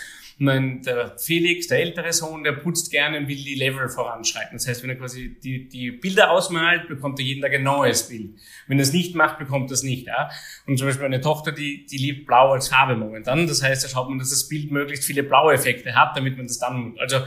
mein, 0.41 0.81
der 0.83 1.19
Felix, 1.19 1.67
der 1.67 1.81
ältere 1.81 2.13
Sohn, 2.15 2.43
der 2.43 2.53
putzt 2.53 2.91
gerne 2.91 3.19
und 3.19 3.29
will 3.29 3.37
die 3.37 3.57
Level 3.57 3.89
voranschreiten. 3.91 4.57
Das 4.57 4.67
heißt, 4.67 4.83
wenn 4.83 4.89
er 4.89 4.97
quasi 4.97 5.39
die, 5.39 5.69
die 5.69 5.91
Bilder 5.91 6.31
ausmalt, 6.31 6.89
bekommt 6.89 7.19
er 7.19 7.27
jeden 7.27 7.43
Tag 7.43 7.53
ein 7.53 7.63
neues 7.63 8.09
Bild. 8.09 8.39
Wenn 8.67 8.79
er 8.79 8.83
es 8.83 8.93
nicht 8.93 9.15
macht, 9.15 9.39
bekommt 9.39 9.71
er 9.71 9.75
es 9.75 9.83
nicht. 9.83 10.07
Ja? 10.07 10.31
Und 10.67 10.79
zum 10.79 10.87
Beispiel 10.87 11.09
meine 11.09 11.21
Tochter, 11.21 11.53
die, 11.53 11.85
die 11.85 11.99
liebt 11.99 12.27
Blau 12.27 12.53
als 12.53 12.69
Farbe 12.69 12.97
momentan. 12.97 13.47
Das 13.47 13.63
heißt, 13.63 13.85
da 13.85 13.89
schaut 13.89 14.09
man, 14.09 14.19
dass 14.19 14.31
das 14.31 14.49
Bild 14.49 14.71
möglichst 14.71 15.05
viele 15.05 15.23
blaue 15.23 15.53
Effekte 15.53 15.95
hat, 15.95 16.17
damit 16.17 16.39
man 16.39 16.47
das 16.47 16.59
dann, 16.59 16.95
also 16.99 17.19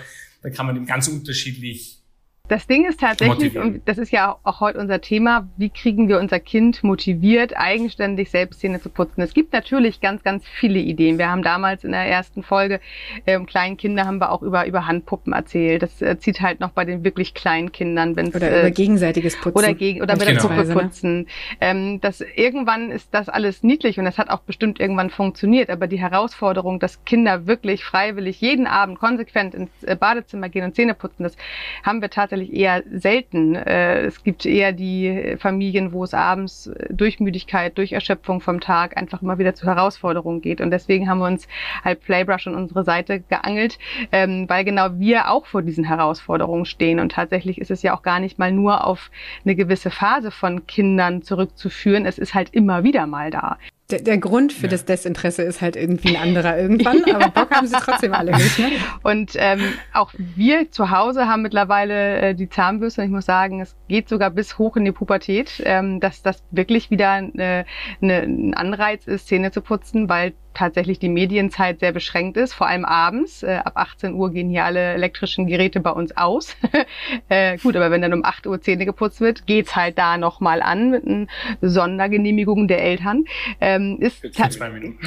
da 0.42 0.50
kann 0.50 0.66
man 0.66 0.75
ihm 0.75 0.88
ganz 0.88 1.07
unterschiedlich 1.07 2.02
das 2.50 2.68
Ding 2.68 2.84
ist 2.84 3.00
tatsächlich, 3.00 3.57
und 3.57 3.88
das 3.88 3.98
ist 3.98 4.12
ja 4.12 4.36
auch 4.44 4.60
heute 4.60 4.78
unser 4.78 5.00
Thema, 5.00 5.48
wie 5.56 5.69
kriegen 5.69 6.10
wir 6.10 6.19
unser 6.19 6.42
Kind 6.42 6.84
motiviert, 6.84 7.56
eigenständig 7.56 8.30
selbst 8.31 8.60
Zähne 8.60 8.81
zu 8.81 8.90
putzen. 8.90 9.22
Es 9.22 9.34
gibt 9.34 9.54
natürlich 9.54 10.01
ganz, 10.01 10.24
ganz 10.24 10.45
viele 10.45 10.80
Ideen. 10.80 11.18
Wir 11.18 11.30
haben 11.30 11.42
damals 11.42 11.86
in 11.86 11.94
der 11.94 12.06
ersten 12.06 12.44
Folge 12.44 12.81
ähm, 13.26 13.45
kleinen 13.45 13.78
Kinder 13.78 14.06
haben 14.06 14.18
wir 14.18 14.30
auch 14.30 14.42
über, 14.42 14.68
über 14.68 14.85
Handpuppen 14.88 15.31
erzählt. 15.31 15.83
Das 15.83 16.02
äh, 16.02 16.19
zieht 16.19 16.42
halt 16.42 16.59
noch 16.59 16.71
bei 16.71 16.83
den 16.83 17.06
wirklich 17.06 17.33
kleinen 17.33 17.71
Kindern, 17.71 18.18
wenn 18.18 18.28
Oder 18.35 18.52
äh, 18.52 18.59
über 18.59 18.71
gegenseitiges 18.71 19.40
Putzen. 19.40 19.57
Oder, 19.57 19.73
gegen, 19.73 20.02
oder 20.02 20.18
mit 20.18 20.28
der 20.28 20.35
Puppe 20.35 20.66
putzen. 20.66 21.28
Ähm, 21.62 22.02
das, 22.02 22.19
irgendwann 22.35 22.92
ist 22.92 23.07
das 23.14 23.30
alles 23.30 23.64
niedlich 23.64 24.00
und 24.00 24.04
das 24.04 24.18
hat 24.18 24.30
auch 24.30 24.42
bestimmt 24.42 24.81
irgendwann 24.81 25.12
funktioniert. 25.12 25.69
Aber 25.69 25.88
die 25.88 26.00
Herausforderung, 26.00 26.81
dass 26.81 27.06
Kinder 27.06 27.47
wirklich 27.47 27.85
freiwillig 27.85 28.42
jeden 28.42 28.68
Abend 28.68 29.00
konsequent 29.00 29.56
ins 29.56 29.69
äh, 29.83 29.95
Badezimmer 29.95 30.50
gehen 30.50 30.66
und 30.66 30.76
Zähne 30.76 30.94
putzen, 30.94 31.23
das 31.23 31.38
haben 31.83 32.02
wir 32.02 32.09
tatsächlich 32.09 32.32
tatsächlich 32.33 32.59
eher 32.59 32.83
selten. 32.92 33.56
Äh, 33.56 34.02
es 34.02 34.23
gibt 34.23 34.45
eher 34.45 34.71
die 34.71 35.35
Familien, 35.37 35.94
wo 35.94 36.04
es 36.04 36.13
abends 36.13 36.71
durch 36.90 37.19
Müdigkeit, 37.19 37.78
durch 37.78 37.92
Erschöpfung 37.92 38.42
vom 38.42 38.59
Tag 38.59 38.97
einfach 38.97 39.21
immer 39.21 39.37
wieder 39.37 39.54
zu 39.54 39.66
Herausforderungen 39.66 40.42
geht. 40.42 40.61
Und 40.61 40.71
deswegen 40.71 41.09
haben 41.09 41.19
wir 41.19 41.28
uns 41.28 41.47
halt 41.83 42.02
Playbrush 42.02 42.47
an 42.47 42.56
unsere 42.56 42.83
Seite 42.83 43.21
geangelt, 43.21 43.78
ähm, 44.11 44.45
weil 44.47 44.66
genau 44.66 44.99
wir 44.99 45.30
auch 45.30 45.45
vor 45.45 45.61
diesen 45.61 45.83
Herausforderungen 45.83 46.66
stehen. 46.66 46.99
Und 46.99 47.11
tatsächlich 47.11 47.59
ist 47.59 47.71
es 47.71 47.83
ja 47.83 47.95
auch 47.95 48.02
gar 48.02 48.19
nicht 48.19 48.40
mal 48.40 48.52
nur 48.52 48.85
auf 48.85 49.11
eine 49.45 49.56
gewisse 49.56 49.92
Phase 49.92 50.31
von 50.31 50.66
Kindern 50.66 51.21
zurückzuführen. 51.21 52.06
Es 52.06 52.18
ist 52.18 52.33
halt 52.33 52.54
immer 52.54 52.83
wieder 52.83 53.06
mal 53.06 53.30
da 53.30 53.57
der, 53.94 54.02
der 54.02 54.18
Grund 54.18 54.52
für 54.52 54.66
ja. 54.66 54.71
das 54.71 54.85
Desinteresse 54.85 55.44
ist 55.44 55.62
halt 55.62 55.76
irgendwie 55.76 56.16
ein 56.16 56.21
anderer 56.21 56.57
irgendwann, 56.57 57.04
aber 57.14 57.30
Bock 57.30 57.52
haben 57.52 57.68
sie 57.68 57.76
trotzdem 57.76 58.14
alle 58.14 58.31
nicht. 58.31 58.57
Ne? 58.57 58.71
Und 59.04 59.33
ähm, 59.35 59.62
auch 59.94 60.12
wir 60.18 60.71
zu 60.71 60.90
Hause 60.90 61.28
haben 61.28 61.44
mittlerweile 61.44 62.18
äh, 62.18 62.35
die 62.35 62.50
Zahnbürste 62.50 63.02
und 63.02 63.07
ich 63.07 63.14
muss 63.14 63.26
sagen, 63.26 63.62
es 63.62 63.76
geht 63.88 64.09
sogar 64.09 64.31
bis 64.31 64.57
hoch 64.57 64.76
in 64.78 64.85
die 64.85 64.92
Pubertät, 64.92 65.62
ähm, 65.66 66.00
dass 66.00 66.23
das 66.23 66.44
wirklich 66.52 66.90
wieder 66.90 67.19
äh, 67.19 67.66
ne, 68.00 68.21
ein 68.23 68.54
Anreiz 68.56 69.06
ist, 69.06 69.28
Zähne 69.28 69.52
zu 69.52 69.62
putzen, 69.62 70.09
weil 70.09 70.33
tatsächlich 70.54 71.00
die 71.00 71.10
Medienzeit 71.10 71.80
sehr 71.80 71.92
beschränkt 71.92 72.38
ist, 72.38 72.54
vor 72.54 72.68
allem 72.68 72.86
abends. 72.86 73.44
Äh, 73.44 73.60
ab 73.64 73.74
18 73.76 74.14
Uhr 74.14 74.31
gehen 74.31 74.50
hier 74.50 74.66
alle 74.66 74.94
elektrischen 74.94 75.48
Geräte 75.48 75.80
bei 75.80 75.92
uns 75.92 76.16
aus. 76.16 76.56
äh, 77.30 77.57
gut, 77.57 77.76
aber 77.76 77.92
wenn 77.92 78.02
dann 78.02 78.14
um 78.14 78.24
8 78.24 78.48
Uhr 78.48 78.62
Zähne 78.62 78.86
geputzt 78.86 79.22
wird, 79.22 79.45
geht's 79.45 79.76
halt 79.76 79.98
da 79.98 80.18
nochmal 80.18 80.62
an 80.62 80.92
mit 80.92 81.06
einer 81.06 81.28
Sondergenehmigung 81.62 82.68
der 82.68 82.83
Eltern. 82.83 83.26
Ähm, 83.60 83.98
ist 84.00 84.24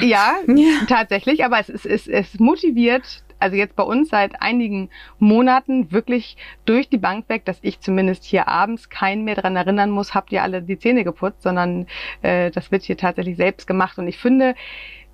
ja, 0.01 0.35
ja, 0.47 0.85
tatsächlich, 0.87 1.43
aber 1.43 1.59
es, 1.59 1.69
ist, 1.69 1.85
es, 1.85 2.07
es 2.07 2.39
motiviert 2.39 3.23
also 3.39 3.55
jetzt 3.55 3.75
bei 3.75 3.83
uns 3.83 4.09
seit 4.09 4.41
einigen 4.41 4.89
Monaten 5.19 5.91
wirklich 5.91 6.37
durch 6.65 6.89
die 6.89 6.97
Bank 6.97 7.29
weg, 7.29 7.45
dass 7.45 7.59
ich 7.61 7.79
zumindest 7.79 8.23
hier 8.23 8.47
abends 8.47 8.89
keinen 8.89 9.23
mehr 9.23 9.35
dran 9.35 9.55
erinnern 9.55 9.91
muss, 9.91 10.15
habt 10.15 10.31
ihr 10.31 10.43
alle 10.43 10.61
die 10.61 10.79
Zähne 10.79 11.03
geputzt, 11.03 11.43
sondern 11.43 11.87
äh, 12.21 12.51
das 12.51 12.71
wird 12.71 12.83
hier 12.83 12.97
tatsächlich 12.97 13.37
selbst 13.37 13.67
gemacht. 13.67 13.97
Und 13.99 14.07
ich 14.07 14.17
finde, 14.17 14.55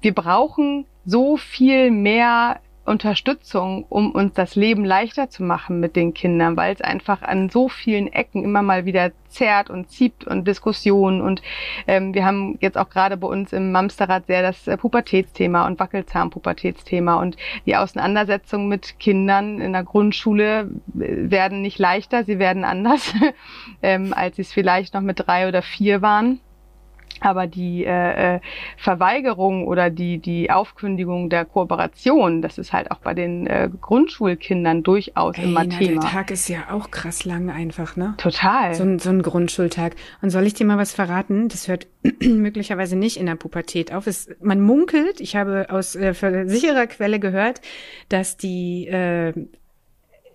wir 0.03 0.13
brauchen 0.13 0.86
so 1.05 1.38
viel 1.38 1.91
mehr 1.91 2.60
Unterstützung, 2.86 3.86
um 3.88 4.12
uns 4.12 4.33
das 4.33 4.55
Leben 4.55 4.83
leichter 4.83 5.29
zu 5.29 5.41
machen 5.41 5.79
mit 5.79 5.95
den 5.95 6.13
Kindern, 6.13 6.57
weil 6.57 6.74
es 6.74 6.81
einfach 6.81 7.22
an 7.22 7.50
so 7.50 7.69
vielen 7.69 8.12
Ecken 8.12 8.43
immer 8.43 8.62
mal 8.62 8.83
wieder 8.83 9.12
zerrt 9.29 9.69
und 9.69 9.89
zieht 9.89 10.25
und 10.25 10.45
Diskussionen 10.45 11.22
und 11.22 11.41
ähm, 11.88 12.13
wir 12.13 12.25
haben 12.25 12.57
jetzt 12.60 12.77
auch 12.77 12.89
gerade 12.89 13.15
bei 13.15 13.27
uns 13.27 13.53
im 13.53 13.72
Mamsterrad 13.72 14.27
sehr 14.27 14.41
das 14.41 14.67
äh, 14.67 14.75
Pubertätsthema 14.75 15.65
und 15.65 15.79
Wackelzahnpubertätsthema 15.79 17.15
und 17.15 17.38
die 17.65 17.77
Auseinandersetzungen 17.77 18.67
mit 18.67 19.00
Kindern 19.00 19.62
in 19.62 19.72
der 19.72 19.83
Grundschule 19.83 20.69
äh, 21.00 21.31
werden 21.31 21.62
nicht 21.62 21.79
leichter, 21.79 22.25
sie 22.25 22.38
werden 22.38 22.65
anders, 22.65 23.13
ähm, 23.81 24.13
als 24.13 24.36
sie 24.36 24.41
es 24.41 24.51
vielleicht 24.51 24.93
noch 24.93 25.01
mit 25.01 25.25
drei 25.25 25.48
oder 25.48 25.62
vier 25.62 26.01
waren. 26.01 26.41
Aber 27.20 27.48
die 27.48 27.86
äh, 27.86 28.36
äh, 28.36 28.39
Verweigerung 28.77 29.67
oder 29.67 29.89
die, 29.89 30.17
die 30.17 30.51
Aufkündigung 30.51 31.29
der 31.29 31.46
Kooperation, 31.46 32.41
das 32.41 32.58
ist 32.58 32.74
halt 32.74 32.91
auch 32.91 32.98
bei 32.98 33.13
den 33.13 33.48
äh, 33.48 33.70
Grundschulkindern 33.82 34.84
durchaus 34.84 35.38
Ey, 35.38 35.46
immer 35.46 35.63
na, 35.63 35.77
Thema. 35.77 36.01
Der 36.01 36.10
Tag 36.10 36.32
ist 36.32 36.50
ja 36.50 36.72
auch 36.72 36.91
krass 36.91 37.25
lang 37.25 37.50
einfach, 37.50 37.96
ne? 37.96 38.15
Total. 38.17 38.74
So 38.74 38.84
ein, 38.84 39.00
so 39.00 39.10
ein 39.10 39.22
Grundschultag. 39.22 39.96
Und 40.22 40.32
soll 40.32 40.46
ich 40.46 40.53
dir 40.53 40.65
mal 40.65 40.77
was 40.77 40.93
verraten? 40.93 41.48
Das 41.48 41.67
hört 41.67 41.88
möglicherweise 42.22 42.96
nicht 42.96 43.17
in 43.17 43.25
der 43.25 43.36
Pubertät 43.36 43.93
auf. 43.93 44.08
Es, 44.08 44.29
man 44.41 44.62
munkelt, 44.62 45.22
ich 45.22 45.36
habe 45.36 45.67
aus 45.70 45.96
äh, 45.96 46.13
sicherer 46.46 46.88
Quelle 46.88 47.20
gehört, 47.20 47.62
dass 48.10 48.38
die 48.38 48.88
äh, 48.88 49.34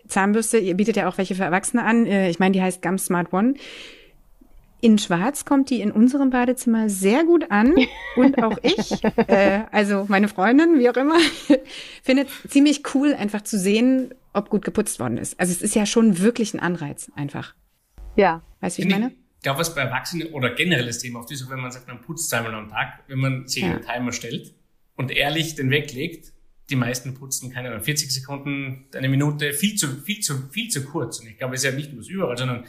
Zahnbürste, 0.08 0.58
ihr 0.58 0.74
bietet 0.74 0.96
ja 0.96 1.08
auch 1.08 1.18
welche 1.18 1.34
für 1.34 1.44
Erwachsene 1.44 1.84
an, 1.84 2.06
äh, 2.06 2.30
ich 2.30 2.38
meine, 2.38 2.52
die 2.52 2.62
heißt 2.62 2.82
Gum 2.82 2.98
Smart 2.98 3.32
One, 3.32 3.54
in 4.80 4.98
Schwarz 4.98 5.44
kommt 5.44 5.70
die 5.70 5.80
in 5.80 5.90
unserem 5.90 6.30
Badezimmer 6.30 6.88
sehr 6.88 7.24
gut 7.24 7.50
an 7.50 7.74
und 8.16 8.42
auch 8.42 8.58
ich, 8.62 9.02
äh, 9.26 9.64
also 9.72 10.06
meine 10.08 10.28
Freundin, 10.28 10.78
wie 10.78 10.88
auch 10.88 10.96
immer, 10.96 11.18
findet 12.02 12.28
ziemlich 12.48 12.82
cool, 12.94 13.14
einfach 13.14 13.42
zu 13.42 13.58
sehen, 13.58 14.14
ob 14.32 14.50
gut 14.50 14.64
geputzt 14.64 15.00
worden 15.00 15.18
ist. 15.18 15.38
Also 15.40 15.52
es 15.52 15.62
ist 15.62 15.74
ja 15.74 15.86
schon 15.86 16.18
wirklich 16.18 16.54
ein 16.54 16.60
Anreiz, 16.60 17.10
einfach. 17.14 17.54
Ja. 18.16 18.42
Weißt 18.60 18.78
du, 18.78 18.82
wie 18.82 18.86
ich 18.86 18.92
meine? 18.92 19.12
Ich 19.36 19.42
glaube, 19.42 19.60
was 19.60 19.74
bei 19.74 19.82
Erwachsenen 19.82 20.32
oder 20.32 20.50
generelles 20.50 20.98
Thema 20.98 21.20
auf 21.20 21.30
ist, 21.30 21.48
wenn 21.48 21.60
man 21.60 21.70
sagt, 21.70 21.86
man 21.86 22.00
putzt 22.00 22.28
zweimal 22.28 22.54
am 22.54 22.68
Tag, 22.68 23.04
wenn 23.06 23.18
man 23.18 23.46
sich 23.46 23.62
ja. 23.62 23.70
einen 23.70 23.82
Timer 23.82 24.12
stellt 24.12 24.52
und 24.96 25.12
ehrlich 25.12 25.54
den 25.54 25.70
weglegt, 25.70 26.32
die 26.70 26.76
meisten 26.76 27.14
putzen 27.14 27.50
keine 27.50 27.68
Ahnung, 27.68 27.82
40 27.82 28.12
Sekunden, 28.12 28.86
eine 28.94 29.08
Minute, 29.08 29.52
viel 29.52 29.76
zu, 29.76 29.88
viel 30.02 30.20
zu, 30.20 30.48
viel 30.50 30.68
zu 30.68 30.84
kurz. 30.84 31.20
Und 31.20 31.28
ich 31.28 31.38
glaube, 31.38 31.54
es 31.54 31.64
ist 31.64 31.70
ja 31.70 31.76
nicht 31.76 31.92
nur 31.92 32.00
das 32.00 32.08
überall, 32.08 32.36
sondern 32.36 32.64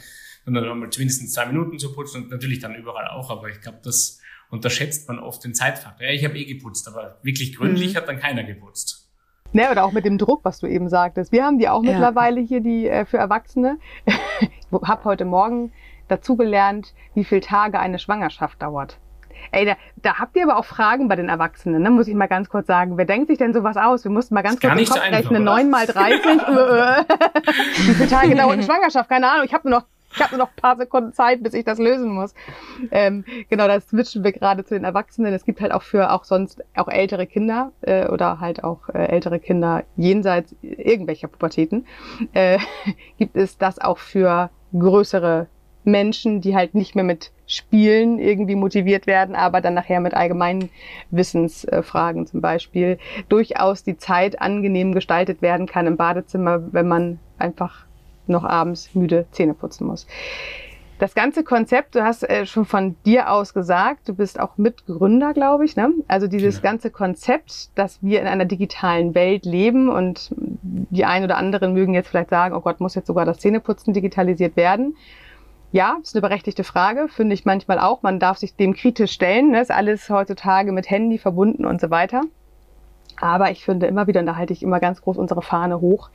sondern 0.54 0.72
einmal 0.72 0.90
zumindest 0.90 1.32
zwei 1.32 1.46
Minuten 1.46 1.78
zu 1.78 1.92
putzen 1.92 2.24
und 2.24 2.30
natürlich 2.30 2.58
dann 2.58 2.74
überall 2.74 3.08
auch. 3.08 3.30
Aber 3.30 3.48
ich 3.48 3.60
glaube, 3.60 3.78
das 3.82 4.20
unterschätzt 4.50 5.08
man 5.08 5.18
oft 5.18 5.44
den 5.44 5.54
Zeitfaktor. 5.54 6.06
Ja, 6.06 6.12
ich 6.12 6.24
habe 6.24 6.38
eh 6.38 6.44
geputzt, 6.44 6.88
aber 6.88 7.18
wirklich 7.22 7.56
gründlich 7.56 7.94
mhm. 7.94 7.96
hat 7.98 8.08
dann 8.08 8.18
keiner 8.18 8.44
geputzt. 8.44 9.08
Ne, 9.52 9.68
oder 9.70 9.84
auch 9.84 9.92
mit 9.92 10.04
dem 10.04 10.16
Druck, 10.16 10.44
was 10.44 10.60
du 10.60 10.66
eben 10.66 10.88
sagtest. 10.88 11.32
Wir 11.32 11.44
haben 11.44 11.58
die 11.58 11.68
auch 11.68 11.82
ja. 11.82 11.92
mittlerweile 11.92 12.40
hier, 12.40 12.60
die 12.60 12.86
äh, 12.86 13.04
für 13.04 13.18
Erwachsene. 13.18 13.78
ich 14.40 14.48
habe 14.72 15.04
heute 15.04 15.24
Morgen 15.24 15.72
dazugelernt, 16.06 16.94
wie 17.14 17.24
viele 17.24 17.40
Tage 17.40 17.78
eine 17.80 17.98
Schwangerschaft 17.98 18.62
dauert. 18.62 18.98
Ey, 19.52 19.64
da, 19.64 19.76
da 19.96 20.18
habt 20.18 20.36
ihr 20.36 20.44
aber 20.44 20.56
auch 20.58 20.64
Fragen 20.64 21.08
bei 21.08 21.16
den 21.16 21.28
Erwachsenen, 21.28 21.82
ne? 21.82 21.90
muss 21.90 22.06
ich 22.06 22.14
mal 22.14 22.26
ganz 22.26 22.48
kurz 22.48 22.66
sagen. 22.66 22.96
Wer 22.96 23.06
denkt 23.06 23.28
sich 23.28 23.38
denn 23.38 23.52
sowas 23.52 23.76
aus? 23.76 24.04
Wir 24.04 24.10
mussten 24.10 24.34
mal 24.34 24.42
ganz 24.42 24.60
kurz 24.60 24.78
im 24.78 24.86
Kopf 24.86 25.00
rechnen. 25.00 25.44
9 25.44 25.70
mal 25.70 25.86
30. 25.86 26.24
wie 27.86 27.94
viele 27.94 28.08
Tage 28.08 28.36
dauert 28.36 28.52
eine 28.52 28.62
Schwangerschaft? 28.62 29.08
Keine 29.08 29.30
Ahnung. 29.30 29.46
Ich 29.46 29.54
habe 29.54 29.68
nur 29.68 29.80
noch 29.80 29.86
ich 30.12 30.20
habe 30.20 30.36
noch 30.36 30.48
ein 30.48 30.56
paar 30.60 30.76
Sekunden 30.76 31.12
Zeit, 31.12 31.42
bis 31.42 31.54
ich 31.54 31.64
das 31.64 31.78
lösen 31.78 32.10
muss. 32.10 32.34
Ähm, 32.90 33.24
genau, 33.48 33.68
da 33.68 33.80
switchen 33.80 34.24
wir 34.24 34.32
gerade 34.32 34.64
zu 34.64 34.74
den 34.74 34.84
Erwachsenen. 34.84 35.32
Es 35.32 35.44
gibt 35.44 35.60
halt 35.60 35.72
auch 35.72 35.82
für 35.82 36.12
auch 36.12 36.24
sonst 36.24 36.62
auch 36.74 36.88
ältere 36.88 37.26
Kinder 37.26 37.72
äh, 37.82 38.08
oder 38.08 38.40
halt 38.40 38.64
auch 38.64 38.88
äh, 38.88 39.06
ältere 39.06 39.38
Kinder 39.38 39.84
jenseits 39.96 40.54
irgendwelcher 40.62 41.28
Pubertäten. 41.28 41.86
Äh, 42.32 42.58
gibt 43.18 43.36
es 43.36 43.58
das 43.58 43.78
auch 43.78 43.98
für 43.98 44.50
größere 44.72 45.46
Menschen, 45.84 46.40
die 46.40 46.54
halt 46.54 46.74
nicht 46.74 46.94
mehr 46.94 47.04
mit 47.04 47.32
Spielen 47.46 48.18
irgendwie 48.18 48.54
motiviert 48.54 49.06
werden, 49.06 49.34
aber 49.34 49.60
dann 49.60 49.74
nachher 49.74 50.00
mit 50.00 50.14
allgemeinen 50.14 50.70
Wissensfragen 51.10 52.26
zum 52.26 52.40
Beispiel 52.40 52.98
durchaus 53.28 53.82
die 53.82 53.96
Zeit 53.96 54.40
angenehm 54.40 54.92
gestaltet 54.92 55.42
werden 55.42 55.66
kann 55.66 55.86
im 55.86 55.96
Badezimmer, 55.96 56.72
wenn 56.72 56.86
man 56.86 57.18
einfach 57.38 57.86
noch 58.30 58.44
abends 58.44 58.94
müde 58.94 59.26
Zähne 59.32 59.54
putzen 59.54 59.86
muss. 59.86 60.06
Das 61.00 61.14
ganze 61.14 61.44
Konzept, 61.44 61.94
du 61.94 62.04
hast 62.04 62.28
äh, 62.28 62.44
schon 62.44 62.66
von 62.66 62.94
dir 63.06 63.30
aus 63.30 63.54
gesagt, 63.54 64.06
du 64.06 64.14
bist 64.14 64.38
auch 64.38 64.58
Mitgründer, 64.58 65.32
glaube 65.32 65.64
ich. 65.64 65.74
Ne? 65.74 65.94
Also 66.08 66.26
dieses 66.26 66.56
ja. 66.56 66.60
ganze 66.60 66.90
Konzept, 66.90 67.70
dass 67.78 68.02
wir 68.02 68.20
in 68.20 68.26
einer 68.26 68.44
digitalen 68.44 69.14
Welt 69.14 69.46
leben 69.46 69.88
und 69.88 70.30
die 70.36 71.06
einen 71.06 71.24
oder 71.24 71.38
anderen 71.38 71.72
mögen 71.72 71.94
jetzt 71.94 72.08
vielleicht 72.08 72.28
sagen, 72.28 72.54
oh 72.54 72.60
Gott, 72.60 72.80
muss 72.80 72.94
jetzt 72.94 73.06
sogar 73.06 73.24
das 73.24 73.38
Zähneputzen 73.38 73.94
digitalisiert 73.94 74.56
werden. 74.56 74.94
Ja, 75.72 75.96
ist 76.02 76.14
eine 76.14 76.20
berechtigte 76.20 76.64
Frage, 76.64 77.08
finde 77.08 77.32
ich 77.32 77.46
manchmal 77.46 77.78
auch. 77.78 78.02
Man 78.02 78.18
darf 78.18 78.36
sich 78.36 78.56
dem 78.56 78.74
kritisch 78.74 79.12
stellen. 79.12 79.52
Ne? 79.52 79.62
Ist 79.62 79.70
alles 79.70 80.10
heutzutage 80.10 80.70
mit 80.70 80.90
Handy 80.90 81.16
verbunden 81.16 81.64
und 81.64 81.80
so 81.80 81.88
weiter. 81.88 82.24
Aber 83.20 83.50
ich 83.50 83.64
finde 83.64 83.86
immer 83.86 84.06
wieder, 84.06 84.20
und 84.20 84.26
da 84.26 84.36
halte 84.36 84.52
ich 84.52 84.62
immer 84.62 84.80
ganz 84.80 85.00
groß 85.00 85.16
unsere 85.16 85.40
Fahne 85.40 85.80
hoch, 85.80 86.10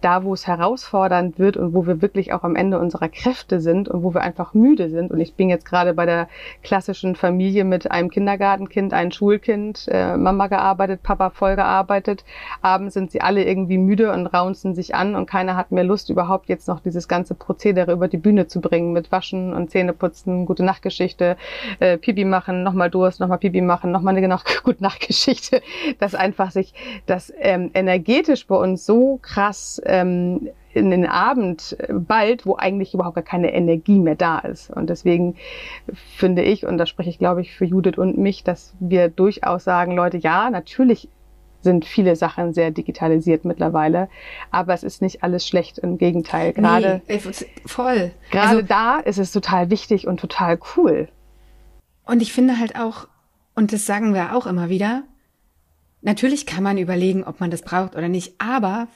da, 0.00 0.22
wo 0.22 0.34
es 0.34 0.46
herausfordernd 0.46 1.38
wird 1.38 1.56
und 1.56 1.74
wo 1.74 1.86
wir 1.86 2.00
wirklich 2.00 2.32
auch 2.32 2.44
am 2.44 2.56
Ende 2.56 2.78
unserer 2.78 3.08
Kräfte 3.08 3.60
sind 3.60 3.88
und 3.88 4.02
wo 4.02 4.14
wir 4.14 4.20
einfach 4.20 4.54
müde 4.54 4.90
sind. 4.90 5.10
Und 5.10 5.20
ich 5.20 5.34
bin 5.34 5.48
jetzt 5.48 5.64
gerade 5.64 5.94
bei 5.94 6.06
der 6.06 6.28
klassischen 6.62 7.16
Familie 7.16 7.64
mit 7.64 7.90
einem 7.90 8.10
Kindergartenkind, 8.10 8.92
einem 8.92 9.10
Schulkind, 9.10 9.86
äh, 9.88 10.16
Mama 10.16 10.46
gearbeitet, 10.46 11.02
Papa 11.02 11.30
voll 11.30 11.56
gearbeitet. 11.56 12.24
Abends 12.62 12.94
sind 12.94 13.10
sie 13.10 13.20
alle 13.20 13.44
irgendwie 13.44 13.78
müde 13.78 14.12
und 14.12 14.26
raunzen 14.26 14.74
sich 14.74 14.94
an 14.94 15.14
und 15.14 15.26
keiner 15.26 15.56
hat 15.56 15.72
mehr 15.72 15.84
Lust, 15.84 16.10
überhaupt 16.10 16.48
jetzt 16.48 16.68
noch 16.68 16.80
dieses 16.80 17.08
ganze 17.08 17.34
Prozedere 17.34 17.92
über 17.92 18.08
die 18.08 18.18
Bühne 18.18 18.46
zu 18.46 18.60
bringen 18.60 18.92
mit 18.92 19.10
Waschen 19.10 19.52
und 19.52 19.70
Zähneputzen, 19.70 20.46
gute 20.46 20.64
Nachtgeschichte, 20.64 21.36
äh, 21.80 21.98
Pipi 21.98 22.24
machen, 22.24 22.62
nochmal 22.62 22.90
Durst, 22.90 23.20
nochmal 23.20 23.38
Pipi 23.38 23.60
machen, 23.60 23.90
nochmal 23.90 24.12
eine 24.14 24.20
genau, 24.20 24.38
gute 24.62 24.82
Nachtgeschichte, 24.82 25.60
dass 25.98 26.14
einfach 26.14 26.50
sich 26.50 26.72
das 27.06 27.32
ähm, 27.40 27.70
energetisch 27.74 28.46
bei 28.46 28.56
uns 28.56 28.86
so 28.86 29.18
krass 29.22 29.80
ähm, 29.88 30.50
in 30.72 30.90
den 30.90 31.06
Abend 31.06 31.76
bald, 31.90 32.46
wo 32.46 32.56
eigentlich 32.56 32.94
überhaupt 32.94 33.16
gar 33.16 33.24
keine 33.24 33.52
Energie 33.52 33.98
mehr 33.98 34.14
da 34.14 34.38
ist. 34.38 34.70
Und 34.70 34.90
deswegen 34.90 35.36
finde 36.16 36.42
ich, 36.42 36.66
und 36.66 36.78
da 36.78 36.86
spreche 36.86 37.10
ich, 37.10 37.18
glaube 37.18 37.40
ich, 37.40 37.54
für 37.54 37.64
Judith 37.64 37.98
und 37.98 38.18
mich, 38.18 38.44
dass 38.44 38.74
wir 38.78 39.08
durchaus 39.08 39.64
sagen, 39.64 39.96
Leute, 39.96 40.18
ja, 40.18 40.50
natürlich 40.50 41.08
sind 41.60 41.84
viele 41.84 42.14
Sachen 42.16 42.54
sehr 42.54 42.70
digitalisiert 42.70 43.44
mittlerweile, 43.44 44.08
aber 44.50 44.74
es 44.74 44.84
ist 44.84 45.02
nicht 45.02 45.22
alles 45.22 45.46
schlecht. 45.46 45.78
Im 45.78 45.98
Gegenteil, 45.98 46.52
gerade 46.52 47.02
nee, 47.08 47.20
voll. 47.66 48.12
Gerade 48.30 48.48
also, 48.48 48.62
da 48.62 49.00
ist 49.00 49.18
es 49.18 49.32
total 49.32 49.70
wichtig 49.70 50.06
und 50.06 50.20
total 50.20 50.58
cool. 50.76 51.08
Und 52.04 52.22
ich 52.22 52.32
finde 52.32 52.58
halt 52.58 52.76
auch, 52.76 53.08
und 53.54 53.72
das 53.72 53.86
sagen 53.86 54.14
wir 54.14 54.36
auch 54.36 54.46
immer 54.46 54.68
wieder, 54.68 55.02
natürlich 56.00 56.46
kann 56.46 56.62
man 56.62 56.78
überlegen, 56.78 57.24
ob 57.24 57.40
man 57.40 57.50
das 57.50 57.62
braucht 57.62 57.96
oder 57.96 58.08
nicht, 58.08 58.40
aber 58.40 58.86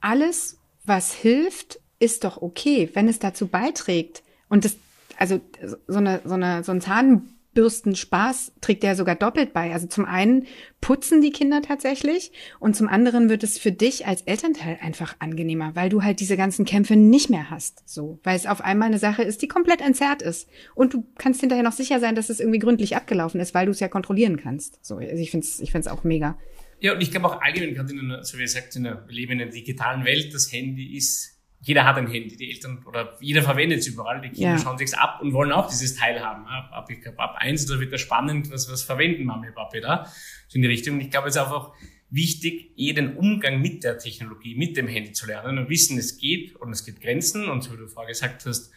alles, 0.00 0.58
was 0.84 1.12
hilft, 1.12 1.80
ist 1.98 2.24
doch 2.24 2.40
okay, 2.42 2.88
wenn 2.94 3.08
es 3.08 3.18
dazu 3.18 3.46
beiträgt. 3.46 4.22
Und 4.48 4.64
das, 4.64 4.76
also 5.16 5.40
so 5.86 5.98
eine, 5.98 6.20
so 6.24 6.34
eine, 6.34 6.64
so 6.64 6.72
ein 6.72 6.80
Zahnbürstenspaß 6.80 8.52
trägt 8.62 8.82
ja 8.82 8.94
sogar 8.94 9.14
doppelt 9.14 9.52
bei. 9.52 9.72
Also 9.72 9.86
zum 9.86 10.06
einen 10.06 10.46
putzen 10.80 11.20
die 11.20 11.30
Kinder 11.30 11.60
tatsächlich 11.60 12.32
und 12.58 12.74
zum 12.74 12.88
anderen 12.88 13.28
wird 13.28 13.44
es 13.44 13.58
für 13.58 13.70
dich 13.70 14.06
als 14.06 14.22
Elternteil 14.22 14.78
einfach 14.80 15.14
angenehmer, 15.18 15.76
weil 15.76 15.90
du 15.90 16.02
halt 16.02 16.20
diese 16.20 16.38
ganzen 16.38 16.64
Kämpfe 16.64 16.96
nicht 16.96 17.28
mehr 17.28 17.50
hast. 17.50 17.82
So, 17.84 18.18
weil 18.24 18.36
es 18.36 18.46
auf 18.46 18.62
einmal 18.62 18.88
eine 18.88 18.98
Sache 18.98 19.22
ist, 19.22 19.42
die 19.42 19.48
komplett 19.48 19.82
entzerrt 19.82 20.22
ist. 20.22 20.48
Und 20.74 20.94
du 20.94 21.04
kannst 21.18 21.40
hinterher 21.40 21.64
noch 21.64 21.72
sicher 21.72 22.00
sein, 22.00 22.14
dass 22.14 22.30
es 22.30 22.40
irgendwie 22.40 22.58
gründlich 22.58 22.96
abgelaufen 22.96 23.40
ist, 23.40 23.52
weil 23.54 23.66
du 23.66 23.72
es 23.72 23.80
ja 23.80 23.88
kontrollieren 23.88 24.38
kannst. 24.38 24.78
So, 24.84 24.96
also 24.96 25.16
ich 25.16 25.30
finde 25.30 25.46
es 25.46 25.60
ich 25.60 25.70
find's 25.70 25.86
auch 25.86 26.02
mega. 26.02 26.38
Ja, 26.80 26.94
und 26.94 27.00
ich 27.02 27.10
glaube 27.10 27.26
auch 27.26 27.40
allgemein, 27.40 27.74
gerade 27.74 27.92
in 27.92 28.00
einer, 28.00 28.24
so 28.24 28.38
wie 28.38 28.42
ihr 28.42 28.48
sagt, 28.48 28.74
in 28.76 28.86
einer, 28.86 29.06
wir 29.06 29.14
leben 29.14 29.32
in 29.32 29.42
einer 29.42 29.50
digitalen 29.50 30.04
Welt, 30.04 30.32
das 30.34 30.50
Handy 30.50 30.96
ist, 30.96 31.38
jeder 31.62 31.84
hat 31.84 31.96
ein 31.96 32.06
Handy, 32.06 32.36
die 32.36 32.50
Eltern 32.50 32.82
oder 32.86 33.18
jeder 33.20 33.42
verwendet 33.42 33.80
es 33.80 33.86
überall, 33.86 34.22
die 34.22 34.30
Kinder 34.30 34.52
ja. 34.52 34.58
schauen 34.58 34.78
sich's 34.78 34.94
ab 34.94 35.20
und 35.20 35.34
wollen 35.34 35.52
auch 35.52 35.68
dieses 35.68 35.94
Teil 35.94 36.20
haben. 36.20 36.46
Ab, 36.46 36.70
ab, 36.72 36.90
ich 36.90 37.02
glaube, 37.02 37.18
ab 37.18 37.36
eins, 37.38 37.66
da 37.66 37.78
wird 37.78 37.92
das 37.92 38.00
spannend, 38.00 38.50
was, 38.50 38.70
was 38.70 38.82
verwenden 38.82 39.24
Mami, 39.24 39.52
Papi 39.52 39.82
da, 39.82 40.10
so 40.48 40.56
in 40.56 40.62
die 40.62 40.68
Richtung. 40.68 40.94
Und 40.94 41.02
ich 41.02 41.10
glaube, 41.10 41.28
es 41.28 41.36
ist 41.36 41.42
einfach 41.42 41.72
wichtig, 42.08 42.72
eh 42.76 42.94
den 42.94 43.16
Umgang 43.16 43.60
mit 43.60 43.84
der 43.84 43.98
Technologie, 43.98 44.54
mit 44.54 44.76
dem 44.76 44.88
Handy 44.88 45.12
zu 45.12 45.26
lernen 45.26 45.58
und 45.58 45.68
wissen, 45.68 45.98
es 45.98 46.16
geht 46.16 46.56
und 46.56 46.72
es 46.72 46.84
gibt 46.84 47.02
Grenzen 47.02 47.48
und 47.50 47.62
so 47.62 47.72
wie 47.74 47.76
du 47.76 47.88
vorher 47.88 48.08
gesagt 48.08 48.46
hast, 48.46 48.72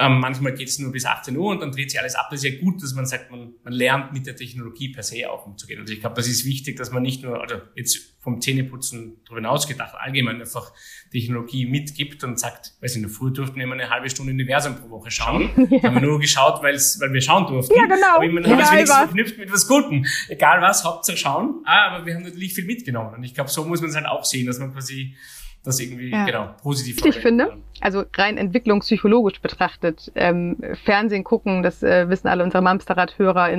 Ähm, 0.00 0.18
manchmal 0.18 0.54
geht 0.54 0.68
es 0.68 0.78
nur 0.78 0.90
bis 0.92 1.04
18 1.04 1.36
Uhr 1.36 1.50
und 1.50 1.60
dann 1.60 1.72
dreht 1.72 1.90
sich 1.90 2.00
alles 2.00 2.14
ab. 2.14 2.28
Das 2.30 2.42
ist 2.42 2.50
ja 2.50 2.58
gut, 2.58 2.82
dass 2.82 2.94
man 2.94 3.04
sagt, 3.04 3.30
man, 3.30 3.52
man 3.62 3.72
lernt 3.74 4.14
mit 4.14 4.26
der 4.26 4.34
Technologie 4.34 4.88
per 4.88 5.02
se 5.02 5.30
auch 5.30 5.44
umzugehen. 5.44 5.78
Also 5.78 5.92
ich 5.92 6.00
glaube, 6.00 6.16
das 6.16 6.26
ist 6.26 6.46
wichtig, 6.46 6.78
dass 6.78 6.90
man 6.90 7.02
nicht 7.02 7.22
nur, 7.22 7.38
also 7.38 7.56
jetzt 7.74 8.16
vom 8.18 8.40
Zähneputzen 8.40 9.18
darüber 9.26 9.40
hinaus 9.40 9.68
gedacht, 9.68 9.94
allgemein 9.94 10.40
einfach 10.40 10.72
Technologie 11.12 11.66
mitgibt 11.66 12.24
und 12.24 12.40
sagt, 12.40 12.72
weiß 12.80 12.92
ich, 12.92 12.96
in 12.96 13.02
der 13.02 13.10
Früh 13.10 13.30
durften 13.30 13.56
wir 13.56 13.64
immer 13.64 13.74
eine 13.74 13.90
halbe 13.90 14.08
Stunde 14.08 14.32
Universum 14.32 14.76
pro 14.76 14.88
Woche 14.88 15.10
schauen. 15.10 15.50
Ja. 15.70 15.84
Haben 15.84 15.96
wir 15.96 16.02
nur 16.02 16.18
geschaut, 16.18 16.62
weil 16.62 16.74
wir 16.74 17.20
schauen 17.20 17.46
durften. 17.46 17.74
Ja, 17.76 17.84
genau. 17.84 18.16
Aber 18.16 18.28
man 18.28 18.44
hat 18.44 18.60
es 18.60 18.72
wenigstens 18.72 18.98
verknüpft 18.98 19.38
mit 19.38 19.52
was 19.52 19.68
Guten. 19.68 20.04
Egal 20.28 20.60
was, 20.62 20.84
Hauptsache 20.84 21.16
schauen. 21.16 21.62
Ah, 21.64 21.90
aber 21.90 22.06
wir 22.06 22.14
haben 22.14 22.24
natürlich 22.24 22.54
viel 22.54 22.64
mitgenommen. 22.64 23.14
Und 23.14 23.22
ich 23.22 23.34
glaube, 23.34 23.50
so 23.50 23.64
muss 23.64 23.80
man 23.80 23.90
es 23.90 23.96
halt 23.96 24.06
auch 24.06 24.24
sehen, 24.24 24.46
dass 24.46 24.58
man 24.58 24.72
quasi 24.72 25.14
das 25.62 25.78
irgendwie 25.78 26.10
ja. 26.10 26.24
genau 26.24 26.54
positiv 26.62 27.04
Ich 27.04 27.18
finde, 27.18 27.58
also 27.80 28.04
rein 28.16 28.38
entwicklungspsychologisch 28.38 29.40
betrachtet, 29.40 30.10
ähm, 30.14 30.56
Fernsehen 30.84 31.22
gucken, 31.22 31.62
das 31.62 31.82
äh, 31.82 32.08
wissen 32.08 32.28
alle 32.28 32.42
unsere 32.42 32.62
Mamsterrad-Hörer, 32.62 33.50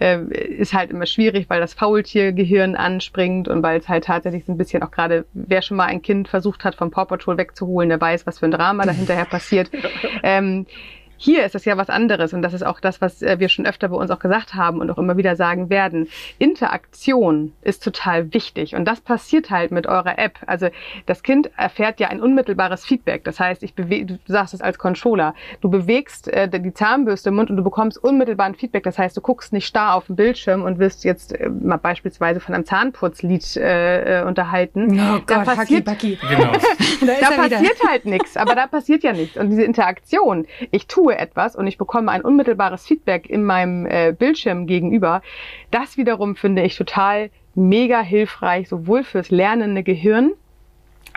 äh, 0.00 0.20
ist 0.58 0.74
halt 0.74 0.90
immer 0.90 1.06
schwierig, 1.06 1.48
weil 1.48 1.60
das 1.60 1.74
Faultiergehirn 1.74 2.74
anspringt 2.74 3.46
und 3.46 3.62
weil 3.62 3.78
es 3.78 3.88
halt 3.88 4.04
tatsächlich 4.04 4.44
so 4.44 4.52
ein 4.52 4.58
bisschen 4.58 4.82
auch 4.82 4.90
gerade, 4.90 5.24
wer 5.34 5.62
schon 5.62 5.76
mal 5.76 5.86
ein 5.86 6.02
Kind 6.02 6.28
versucht 6.28 6.64
hat, 6.64 6.74
vom 6.74 6.90
Paw 6.90 7.04
Patrol 7.04 7.36
wegzuholen, 7.36 7.90
der 7.90 8.00
weiß, 8.00 8.26
was 8.26 8.40
für 8.40 8.46
ein 8.46 8.52
Drama 8.52 8.84
dahinterher 8.84 9.24
passiert. 9.24 9.70
Ähm, 10.22 10.66
hier 11.16 11.44
ist 11.44 11.54
es 11.54 11.64
ja 11.64 11.76
was 11.76 11.90
anderes 11.90 12.32
und 12.32 12.42
das 12.42 12.52
ist 12.52 12.64
auch 12.64 12.80
das, 12.80 13.00
was 13.00 13.22
äh, 13.22 13.38
wir 13.38 13.48
schon 13.48 13.66
öfter 13.66 13.88
bei 13.88 13.96
uns 13.96 14.10
auch 14.10 14.18
gesagt 14.18 14.54
haben 14.54 14.80
und 14.80 14.90
auch 14.90 14.98
immer 14.98 15.16
wieder 15.16 15.36
sagen 15.36 15.70
werden. 15.70 16.08
Interaktion 16.38 17.52
ist 17.62 17.82
total 17.82 18.32
wichtig 18.32 18.74
und 18.74 18.84
das 18.86 19.00
passiert 19.00 19.50
halt 19.50 19.70
mit 19.70 19.86
eurer 19.86 20.18
App. 20.18 20.38
Also 20.46 20.68
das 21.06 21.22
Kind 21.22 21.50
erfährt 21.56 22.00
ja 22.00 22.08
ein 22.08 22.20
unmittelbares 22.20 22.84
Feedback. 22.84 23.24
Das 23.24 23.40
heißt, 23.40 23.62
ich 23.62 23.74
bewege, 23.74 24.06
du 24.06 24.18
sagst 24.26 24.54
es 24.54 24.60
als 24.60 24.78
Controller, 24.78 25.34
du 25.60 25.70
bewegst 25.70 26.28
äh, 26.28 26.48
die 26.48 26.74
Zahnbürste 26.74 27.30
im 27.30 27.36
Mund 27.36 27.50
und 27.50 27.56
du 27.56 27.64
bekommst 27.64 28.02
unmittelbar 28.02 28.46
ein 28.46 28.54
Feedback. 28.54 28.84
Das 28.84 28.98
heißt, 28.98 29.16
du 29.16 29.20
guckst 29.20 29.52
nicht 29.52 29.66
starr 29.66 29.94
auf 29.94 30.06
den 30.06 30.16
Bildschirm 30.16 30.62
und 30.62 30.78
wirst 30.78 31.04
jetzt 31.04 31.32
äh, 31.32 31.48
mal 31.48 31.76
beispielsweise 31.76 32.40
von 32.40 32.54
einem 32.54 32.64
Zahnputzlied 32.64 33.56
äh, 33.56 34.20
äh 34.20 34.24
unterhalten. 34.24 34.98
Oh 34.98 35.20
Gott, 35.26 35.30
da 35.30 35.44
passiert, 35.44 35.88
Haki, 35.88 36.18
Genau. 36.20 36.52
da, 37.00 37.12
da 37.20 37.36
passiert 37.36 37.88
halt 37.88 38.04
nichts, 38.04 38.36
aber 38.36 38.54
da 38.54 38.66
passiert 38.66 39.02
ja 39.02 39.12
nichts. 39.12 39.36
Und 39.36 39.50
diese 39.50 39.62
Interaktion, 39.62 40.46
ich 40.70 40.86
tue 40.86 41.05
tue 41.06 41.16
etwas 41.16 41.54
und 41.54 41.68
ich 41.68 41.78
bekomme 41.78 42.10
ein 42.10 42.22
unmittelbares 42.22 42.84
Feedback 42.84 43.30
in 43.30 43.44
meinem 43.44 43.86
äh, 43.86 44.12
Bildschirm 44.12 44.66
gegenüber, 44.66 45.22
das 45.70 45.96
wiederum 45.96 46.34
finde 46.34 46.62
ich 46.62 46.76
total 46.76 47.30
mega 47.54 48.00
hilfreich, 48.00 48.68
sowohl 48.68 49.04
fürs 49.04 49.30
lernende 49.30 49.84
Gehirn, 49.84 50.32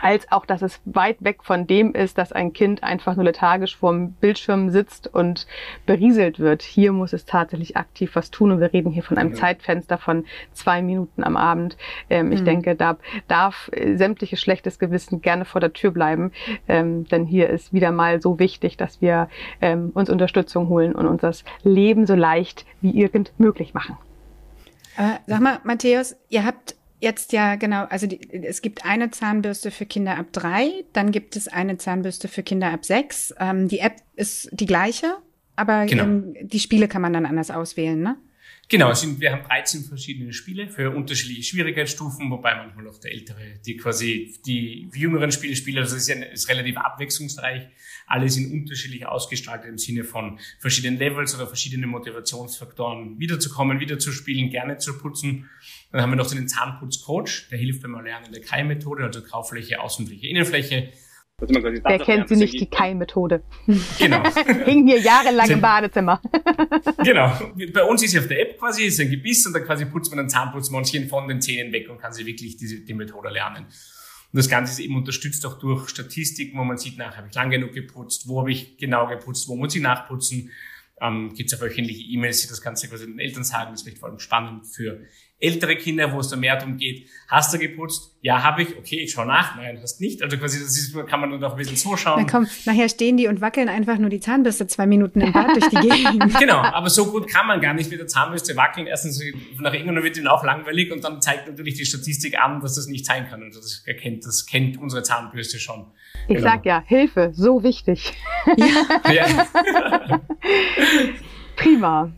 als 0.01 0.31
auch, 0.31 0.45
dass 0.45 0.61
es 0.61 0.81
weit 0.85 1.23
weg 1.23 1.43
von 1.43 1.67
dem 1.67 1.93
ist, 1.93 2.17
dass 2.17 2.31
ein 2.31 2.53
Kind 2.53 2.83
einfach 2.83 3.15
nur 3.15 3.25
lethargisch 3.25 3.75
vorm 3.77 4.13
Bildschirm 4.13 4.69
sitzt 4.69 5.07
und 5.13 5.47
berieselt 5.85 6.39
wird. 6.39 6.61
Hier 6.61 6.91
muss 6.91 7.13
es 7.13 7.25
tatsächlich 7.25 7.77
aktiv 7.77 8.11
was 8.13 8.31
tun 8.31 8.51
und 8.51 8.59
wir 8.59 8.73
reden 8.73 8.91
hier 8.91 9.03
von 9.03 9.17
einem 9.17 9.31
mhm. 9.31 9.35
Zeitfenster 9.35 9.97
von 9.97 10.25
zwei 10.53 10.81
Minuten 10.81 11.23
am 11.23 11.37
Abend. 11.37 11.77
Ähm, 12.09 12.31
ich 12.31 12.41
mhm. 12.41 12.45
denke, 12.45 12.75
da 12.75 12.97
darf 13.27 13.69
äh, 13.73 13.95
sämtliches 13.95 14.41
schlechtes 14.41 14.79
Gewissen 14.79 15.21
gerne 15.21 15.45
vor 15.45 15.61
der 15.61 15.73
Tür 15.73 15.91
bleiben, 15.91 16.31
ähm, 16.67 17.05
denn 17.05 17.25
hier 17.25 17.49
ist 17.49 17.73
wieder 17.73 17.91
mal 17.91 18.21
so 18.21 18.39
wichtig, 18.39 18.77
dass 18.77 19.01
wir 19.01 19.29
ähm, 19.61 19.91
uns 19.93 20.09
Unterstützung 20.09 20.69
holen 20.69 20.95
und 20.95 21.07
uns 21.07 21.21
das 21.21 21.43
Leben 21.63 22.05
so 22.05 22.15
leicht 22.15 22.65
wie 22.81 22.99
irgend 22.99 23.33
möglich 23.37 23.73
machen. 23.73 23.97
Aber 24.97 25.19
sag 25.27 25.39
mal, 25.39 25.59
Matthäus, 25.63 26.17
ihr 26.27 26.45
habt 26.45 26.75
jetzt 26.99 27.33
ja 27.33 27.55
genau, 27.55 27.85
also 27.85 28.07
die, 28.07 28.19
es 28.31 28.61
gibt 28.61 28.85
eine 28.85 29.11
Zahnbürste 29.11 29.71
für 29.71 29.85
Kinder 29.85 30.17
ab 30.17 30.27
drei, 30.31 30.83
dann 30.93 31.11
gibt 31.11 31.35
es 31.35 31.47
eine 31.47 31.77
Zahnbürste 31.77 32.27
für 32.27 32.43
Kinder 32.43 32.71
ab 32.71 32.85
sechs. 32.85 33.33
Ähm, 33.39 33.67
die 33.67 33.79
App 33.79 33.95
ist 34.15 34.49
die 34.51 34.65
gleiche, 34.65 35.17
aber 35.55 35.85
genau. 35.85 36.03
ähm, 36.03 36.35
die 36.41 36.59
Spiele 36.59 36.87
kann 36.87 37.01
man 37.01 37.13
dann 37.13 37.25
anders 37.25 37.51
auswählen, 37.51 38.01
ne? 38.01 38.17
Genau, 38.71 38.93
sind, 38.93 39.19
wir 39.19 39.31
haben 39.31 39.41
13 39.41 39.85
verschiedene 39.85 40.31
Spiele 40.31 40.69
für 40.69 40.91
unterschiedliche 40.91 41.41
Schwierigkeitsstufen, 41.41 42.29
wobei 42.29 42.53
manchmal 42.53 42.87
auch 42.87 42.99
der 42.99 43.11
ältere, 43.11 43.59
die 43.65 43.75
quasi 43.77 44.35
die 44.45 44.87
jüngeren 44.93 45.31
Spiele 45.31 45.55
spielen. 45.55 45.79
Also 45.79 45.95
es 45.95 46.03
ist, 46.03 46.07
ja, 46.09 46.23
ist 46.23 46.47
relativ 46.49 46.77
abwechslungsreich. 46.77 47.67
Alle 48.05 48.29
sind 48.29 48.53
unterschiedlich 48.53 49.07
ausgestaltet 49.07 49.67
im 49.69 49.79
Sinne 49.79 50.03
von 50.03 50.39
verschiedenen 50.59 50.99
Levels 50.99 51.33
oder 51.33 51.47
verschiedenen 51.47 51.89
Motivationsfaktoren 51.89 53.17
wiederzukommen, 53.17 53.79
wieder 53.79 53.97
zu 53.97 54.11
spielen, 54.11 54.51
gerne 54.51 54.77
zu 54.77 54.99
putzen. 54.99 55.49
Dann 55.91 56.03
haben 56.03 56.11
wir 56.11 56.17
noch 56.17 56.29
den 56.29 56.47
Zahnputzcoach, 56.47 57.47
der 57.49 57.57
hilft 57.57 57.81
beim 57.81 57.95
Erlernen 57.95 58.31
der 58.31 58.41
Kai-Methode, 58.41 59.03
also 59.03 59.23
Kaufläche, 59.23 59.81
Außenfläche, 59.81 60.27
Innenfläche 60.27 60.93
Wer 61.41 61.99
kennt 61.99 62.29
sie 62.29 62.35
nicht, 62.35 62.59
die 62.59 62.65
Keilmethode? 62.65 63.41
Genau. 63.99 64.23
Hing 64.65 64.87
hier 64.87 64.99
jahrelang 64.99 65.49
im 65.49 65.61
Badezimmer. 65.61 66.21
genau. 67.03 67.31
Bei 67.73 67.83
uns 67.83 68.03
ist 68.03 68.11
sie 68.11 68.19
auf 68.19 68.27
der 68.27 68.41
App 68.41 68.59
quasi, 68.59 68.85
ist 68.85 68.99
ein 68.99 69.09
Gebiss 69.09 69.45
und 69.45 69.53
da 69.53 69.59
quasi 69.59 69.85
putzt 69.85 70.11
man 70.11 70.19
ein 70.19 70.29
Zahnputzmännchen 70.29 71.07
von 71.07 71.27
den 71.27 71.41
Zähnen 71.41 71.71
weg 71.71 71.89
und 71.89 71.99
kann 71.99 72.13
sie 72.13 72.25
wirklich 72.25 72.57
diese, 72.57 72.79
die 72.79 72.93
Methode 72.93 73.29
lernen. 73.29 73.65
Und 73.65 74.37
das 74.37 74.49
Ganze 74.49 74.73
ist 74.73 74.79
eben 74.79 74.95
unterstützt 74.95 75.45
auch 75.45 75.59
durch 75.59 75.89
Statistiken, 75.89 76.57
wo 76.57 76.63
man 76.63 76.77
sieht, 76.77 76.97
nach, 76.97 77.17
habe 77.17 77.27
ich 77.27 77.35
lang 77.35 77.49
genug 77.49 77.73
geputzt, 77.73 78.27
wo 78.27 78.39
habe 78.39 78.51
ich 78.51 78.77
genau 78.77 79.07
geputzt, 79.07 79.47
wo 79.47 79.55
muss 79.55 79.75
ich 79.75 79.81
nachputzen. 79.81 80.51
Ähm, 81.01 81.33
Gibt 81.33 81.51
es 81.51 81.57
auch 81.57 81.63
wöchentliche 81.63 82.03
E-Mails, 82.03 82.41
die 82.41 82.47
das 82.47 82.61
Ganze 82.61 82.87
quasi 82.87 83.05
den 83.05 83.19
Eltern 83.19 83.43
sagen. 83.43 83.71
Das 83.71 83.81
ist 83.81 83.83
vielleicht 83.83 83.99
vor 83.99 84.09
allem 84.09 84.19
spannend 84.19 84.67
für 84.67 85.01
ältere 85.39 85.75
Kinder, 85.77 86.11
wo 86.13 86.19
es 86.19 86.27
da 86.27 86.35
mehr 86.35 86.57
darum 86.57 86.77
geht, 86.77 87.07
hast 87.27 87.53
du 87.53 87.57
geputzt? 87.57 88.15
Ja, 88.21 88.43
habe 88.43 88.63
ich. 88.63 88.77
Okay, 88.77 88.99
ich 88.99 89.11
schaue 89.11 89.25
nach. 89.25 89.55
Nein, 89.55 89.79
hast 89.81 90.01
nicht. 90.01 90.21
Also 90.21 90.37
quasi, 90.37 90.59
das 90.59 90.77
ist, 90.77 90.93
kann 91.07 91.21
man 91.21 91.31
dann 91.31 91.43
auch 91.43 91.51
ein 91.51 91.57
bisschen 91.57 91.77
so 91.77 91.95
schauen. 91.95 92.25
Na 92.25 92.29
komm, 92.29 92.47
nachher 92.65 92.89
stehen 92.89 93.15
die 93.15 93.27
und 93.27 93.39
wackeln 93.39 93.69
einfach 93.69 93.97
nur 93.97 94.09
die 94.09 94.19
Zahnbürste 94.19 94.67
zwei 94.67 94.85
Minuten 94.85 95.21
im 95.21 95.31
Bad 95.31 95.55
durch 95.55 95.69
die 95.69 95.87
Gegend. 95.87 96.37
genau, 96.39 96.57
aber 96.57 96.89
so 96.89 97.09
gut 97.09 97.29
kann 97.29 97.47
man 97.47 97.61
gar 97.61 97.73
nicht 97.73 97.89
mit 97.89 97.99
der 97.99 98.07
Zahnbürste 98.07 98.57
wackeln. 98.57 98.87
Erstens, 98.87 99.23
nach 99.59 99.73
irgendwann 99.73 100.03
wird 100.03 100.17
ihnen 100.17 100.27
auch 100.27 100.43
langweilig 100.43 100.91
und 100.91 101.03
dann 101.03 101.21
zeigt 101.21 101.47
natürlich 101.47 101.75
die 101.75 101.85
Statistik 101.85 102.37
an, 102.39 102.59
dass 102.59 102.75
das 102.75 102.87
nicht 102.87 103.05
sein 103.05 103.29
kann. 103.29 103.41
Und 103.41 103.55
das 103.55 103.83
erkennt, 103.85 104.25
das 104.25 104.45
kennt 104.45 104.77
unsere 104.77 105.03
Zahnbürste 105.03 105.59
schon. 105.59 105.85
Ich 106.27 106.35
genau. 106.35 106.49
sag 106.49 106.65
ja, 106.65 106.83
Hilfe, 106.85 107.31
so 107.33 107.63
wichtig. 107.63 108.13
Ja. 109.05 109.11
ja. 109.11 110.21
Prima. 111.55 112.11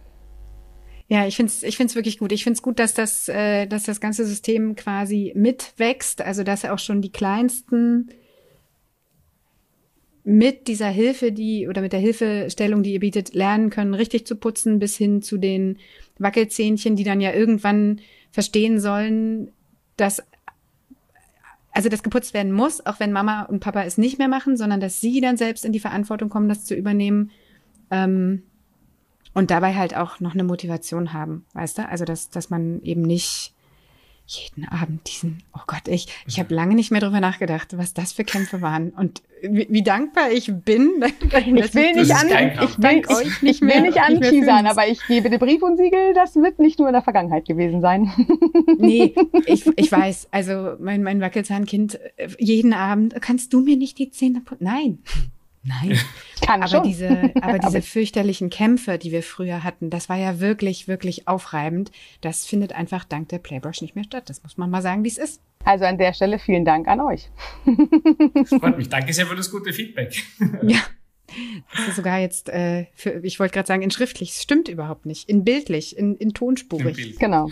Ja, 1.12 1.28
ich 1.28 1.36
finde 1.36 1.52
es 1.52 1.62
ich 1.62 1.76
find's 1.76 1.96
wirklich 1.96 2.20
gut. 2.20 2.32
Ich 2.32 2.46
finde 2.46 2.56
es 2.56 2.62
gut, 2.62 2.80
dass 2.80 2.94
das, 2.94 3.28
äh, 3.28 3.68
dass 3.68 3.84
das 3.84 4.00
ganze 4.00 4.26
System 4.26 4.78
quasi 4.78 5.34
mitwächst, 5.36 6.22
also 6.22 6.44
dass 6.44 6.64
auch 6.64 6.80
schon 6.80 7.02
die 7.02 7.12
kleinsten 7.12 8.12
mit 10.24 10.70
dieser 10.70 10.88
Hilfe, 10.88 11.34
die 11.34 11.68
oder 11.68 11.82
mit 11.82 11.92
der 11.92 12.00
Hilfestellung, 12.00 12.82
die 12.82 12.94
ihr 12.94 13.02
bietet, 13.02 13.34
lernen 13.34 13.70
können, 13.70 13.94
richtig 13.94 14.26
zu 14.26 14.38
putzen, 14.38 14.80
bis 14.80 14.96
hin 14.96 15.22
zu 15.22 15.38
den 15.38 15.80
Wackelzähnchen, 16.18 16.96
die 16.96 17.04
dann 17.04 17.20
ja 17.20 17.34
irgendwann 17.34 18.00
verstehen 18.32 18.80
sollen, 18.80 19.52
dass 19.98 20.24
also 21.74 21.90
das 21.90 22.04
geputzt 22.04 22.34
werden 22.34 22.54
muss, 22.54 22.86
auch 22.86 23.02
wenn 23.02 23.12
Mama 23.12 23.44
und 23.44 23.60
Papa 23.60 23.84
es 23.84 23.98
nicht 23.98 24.18
mehr 24.18 24.30
machen, 24.30 24.56
sondern 24.56 24.80
dass 24.80 25.02
sie 25.02 25.20
dann 25.20 25.36
selbst 25.36 25.66
in 25.66 25.74
die 25.74 25.82
Verantwortung 25.82 26.30
kommen, 26.30 26.48
das 26.48 26.64
zu 26.64 26.74
übernehmen. 26.74 27.32
Ähm, 27.90 28.44
und 29.34 29.52
dabei 29.52 29.76
halt 29.76 29.96
auch 29.96 30.20
noch 30.20 30.34
eine 30.34 30.44
Motivation 30.44 31.14
haben, 31.14 31.46
weißt 31.54 31.80
du? 31.80 31.88
Also, 31.88 32.06
dass, 32.06 32.30
dass 32.30 32.50
man 32.50 32.82
eben 32.84 33.02
nicht 33.02 33.54
jeden 34.32 34.68
Abend 34.68 35.08
diesen, 35.08 35.44
oh 35.54 35.62
Gott, 35.68 35.88
ich, 35.88 36.08
ich 36.26 36.40
habe 36.40 36.54
lange 36.54 36.76
nicht 36.76 36.92
mehr 36.92 37.02
drüber 37.02 37.20
nachgedacht, 37.20 37.78
was 37.78 37.94
das 37.94 38.14
für 38.14 38.24
Kämpfe 38.24 38.62
waren 38.62 38.92
und 38.92 39.22
wie, 39.42 39.68
wie 39.70 39.84
dankbar 39.84 40.32
ich 40.32 40.52
bin. 40.54 40.92
Ich 41.32 41.76
will 41.76 41.94
nicht 41.94 42.12
an, 42.14 42.28
ich 42.28 42.78
will, 42.78 43.02
ich, 43.42 43.44
ich 43.44 43.62
will 43.62 43.82
nicht 43.82 44.00
anteasern, 44.00 44.68
aber 44.68 44.88
ich 44.88 45.06
gebe 45.08 45.30
dir 45.30 45.40
Brief 45.40 45.62
und 45.62 45.78
Siegel, 45.78 46.14
das 46.14 46.36
wird 46.36 46.60
nicht 46.60 46.80
nur 46.80 46.88
in 46.88 46.94
der 46.94 47.02
Vergangenheit 47.02 47.46
gewesen 47.46 47.82
sein. 47.82 48.12
Nee, 48.78 49.14
ich, 49.46 49.66
ich 49.76 49.92
weiß, 49.92 50.30
also 50.32 50.76
mein, 50.80 51.04
mein 51.04 51.22
Wackelzahnkind, 51.22 52.00
jeden 52.38 52.74
Abend, 52.74 53.16
kannst 53.22 53.54
du 53.54 53.62
mir 53.62 53.78
nicht 53.78 53.98
die 54.00 54.10
Zähne 54.12 54.42
putzen? 54.42 54.64
Nein. 54.64 55.00
Nein. 55.64 56.00
Kann 56.46 56.62
aber 56.62 56.70
schon. 56.70 56.84
diese, 56.84 57.10
aber 57.42 57.60
diese 57.60 57.68
aber 57.68 57.82
fürchterlichen 57.82 58.50
Kämpfe, 58.50 58.98
die 58.98 59.12
wir 59.12 59.24
früher 59.24 59.64
hatten, 59.64 59.90
das 59.90 60.10
war 60.10 60.18
ja 60.18 60.40
wirklich, 60.40 60.88
wirklich 60.88 61.28
aufreibend. 61.28 61.92
Das 62.22 62.46
findet 62.46 62.74
einfach 62.74 63.04
dank 63.04 63.30
der 63.30 63.40
Playbrush 63.40 63.82
nicht 63.82 63.96
mehr 63.96 64.04
statt. 64.04 64.30
Das 64.30 64.44
muss 64.44 64.58
man 64.58 64.70
mal 64.70 64.82
sagen, 64.82 65.04
wie 65.04 65.10
es 65.10 65.18
ist. 65.18 65.42
Also 65.64 65.86
an 65.86 66.00
der 66.00 66.14
Stelle 66.14 66.40
vielen 66.40 66.66
Dank 66.66 66.88
an 66.88 67.00
euch. 67.02 67.30
Das 68.34 68.50
freut 68.50 68.78
mich. 68.78 68.90
Danke 68.90 69.14
sehr 69.14 69.28
für 69.28 69.36
das 69.36 69.52
gute 69.52 69.74
Feedback. 69.74 70.24
Ja. 70.64 70.80
Das 71.76 71.88
ist 71.90 71.96
sogar 71.96 72.20
jetzt, 72.20 72.50
äh, 72.50 72.88
für, 72.94 73.24
ich 73.24 73.40
wollte 73.40 73.54
gerade 73.54 73.68
sagen, 73.68 73.84
in 73.84 73.92
schriftlich. 73.92 74.32
Es 74.32 74.42
stimmt 74.42 74.68
überhaupt 74.68 75.06
nicht. 75.06 75.30
In 75.30 75.44
bildlich, 75.44 75.98
in, 75.98 76.16
in 76.18 76.34
tonspurig. 76.34 77.14
In 77.14 77.18
genau. 77.18 77.50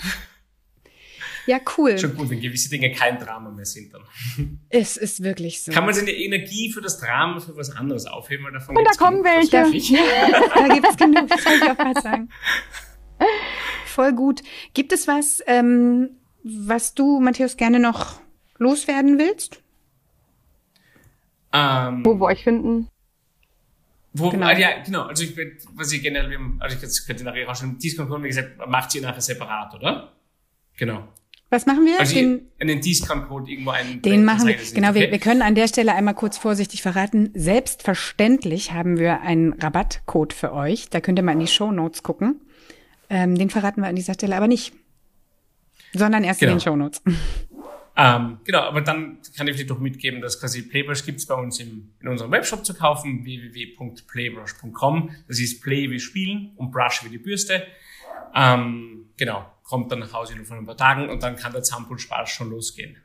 Ja, 1.49 1.59
cool. 1.79 1.97
Schon 1.97 2.15
gut, 2.15 2.29
wenn 2.29 2.39
gewisse 2.41 2.69
Dinge 2.69 2.91
kein 2.91 3.17
Drama 3.17 3.49
mehr 3.49 3.65
sind 3.65 3.91
dann. 3.91 4.03
Es 4.69 4.97
ist 4.97 5.23
wirklich 5.23 5.63
so. 5.63 5.71
Kann 5.71 5.83
man 5.83 5.95
seine 5.95 6.11
Energie 6.11 6.71
für 6.71 6.79
das 6.79 6.99
Drama 6.99 7.39
für 7.39 7.57
was 7.57 7.71
anderes 7.75 8.05
aufheben? 8.05 8.45
Weil 8.45 8.51
davon 8.51 8.77
Und 8.77 8.85
da 8.85 8.91
kommen 8.91 9.23
welche. 9.23 9.57
da 10.53 10.67
gibt 10.71 10.87
es 10.87 10.95
genug, 10.95 11.27
das 11.27 11.41
soll 11.43 11.53
ich 11.53 11.63
auch 11.63 11.75
gerade 11.75 12.01
sagen. 12.01 12.29
Voll 13.87 14.13
gut. 14.13 14.43
Gibt 14.75 14.93
es 14.93 15.07
was, 15.07 15.41
ähm, 15.47 16.11
was 16.43 16.93
du, 16.93 17.19
Matthäus, 17.19 17.57
gerne 17.57 17.79
noch 17.79 18.21
loswerden 18.59 19.17
willst? 19.17 19.59
Ähm, 21.51 22.05
Wo 22.05 22.13
wir 22.13 22.25
euch 22.25 22.43
finden? 22.43 22.89
Wo, 24.13 24.29
Genau. 24.29 24.45
Ah, 24.45 24.55
ja, 24.55 24.83
genau. 24.83 25.07
Also 25.07 25.23
ich, 25.23 25.33
bin- 25.33 25.57
was 25.73 25.91
ich 25.91 26.03
generell, 26.03 26.37
also 26.59 26.77
ich 26.77 27.07
könnte 27.07 27.23
nachher 27.23 27.47
rausstellen, 27.47 27.79
Discount-Code, 27.79 28.21
wie 28.23 28.27
gesagt, 28.27 28.55
macht 28.67 28.93
ihr 28.93 29.01
nachher 29.01 29.21
separat, 29.21 29.73
oder? 29.73 30.13
Genau. 30.77 31.07
Was 31.51 31.65
machen 31.65 31.85
wir? 31.85 31.99
Also 31.99 32.13
den, 32.13 32.47
einen 32.59 32.79
Discount-Code 32.79 33.49
irgendwo 33.51 33.71
ein. 33.71 34.01
den 34.03 34.23
machen 34.23 34.47
wir. 34.47 34.55
Genau, 34.55 34.93
wir, 34.93 35.01
okay. 35.03 35.11
wir 35.11 35.19
können 35.19 35.41
an 35.41 35.55
der 35.55 35.67
Stelle 35.67 35.95
einmal 35.95 36.13
kurz 36.13 36.37
vorsichtig 36.37 36.83
verraten. 36.83 37.31
Selbstverständlich 37.33 38.71
haben 38.71 38.99
wir 38.99 39.21
einen 39.21 39.53
Rabattcode 39.53 40.33
für 40.33 40.53
euch. 40.53 40.89
Da 40.89 41.01
könnt 41.01 41.17
ihr 41.17 41.23
mal 41.23 41.31
in 41.31 41.39
die 41.39 41.47
Show 41.47 41.71
Notes 41.71 42.03
gucken. 42.03 42.41
Ähm, 43.09 43.35
den 43.35 43.49
verraten 43.49 43.81
wir 43.81 43.87
an 43.87 43.95
dieser 43.95 44.13
Stelle 44.13 44.35
aber 44.35 44.47
nicht. 44.47 44.73
Sondern 45.93 46.23
erst 46.23 46.41
in 46.43 46.49
Genau. 46.49 46.57
den 46.59 46.63
Show 46.63 46.75
Notes. 46.75 47.01
Ähm, 48.01 48.37
genau, 48.45 48.59
aber 48.61 48.79
dann 48.79 49.17
kann 49.35 49.45
ich 49.49 49.55
vielleicht 49.55 49.69
doch 49.71 49.79
mitgeben, 49.79 50.21
dass 50.21 50.39
quasi 50.39 50.61
Playbrush 50.61 51.03
gibt's 51.05 51.25
bei 51.25 51.35
uns 51.35 51.59
im, 51.59 51.89
in 51.99 52.07
unserem 52.07 52.31
Webshop 52.31 52.65
zu 52.65 52.73
kaufen, 52.73 53.25
www.playbrush.com. 53.25 55.09
Das 55.27 55.37
ist 55.39 55.61
Play 55.61 55.89
wie 55.89 55.99
Spielen 55.99 56.53
und 56.55 56.71
Brush 56.71 57.03
wie 57.03 57.09
die 57.09 57.17
Bürste. 57.17 57.67
Ähm, 58.33 59.09
genau, 59.17 59.45
kommt 59.69 59.91
dann 59.91 59.99
nach 59.99 60.13
Hause 60.13 60.33
in 60.33 60.39
ein 60.51 60.65
paar 60.65 60.75
Tagen 60.75 61.09
und 61.09 61.21
dann 61.21 61.35
kann 61.35 61.53
der 61.53 61.61
Zahnputzspaß 61.61 62.29
schon 62.29 62.49
losgehen. 62.49 62.97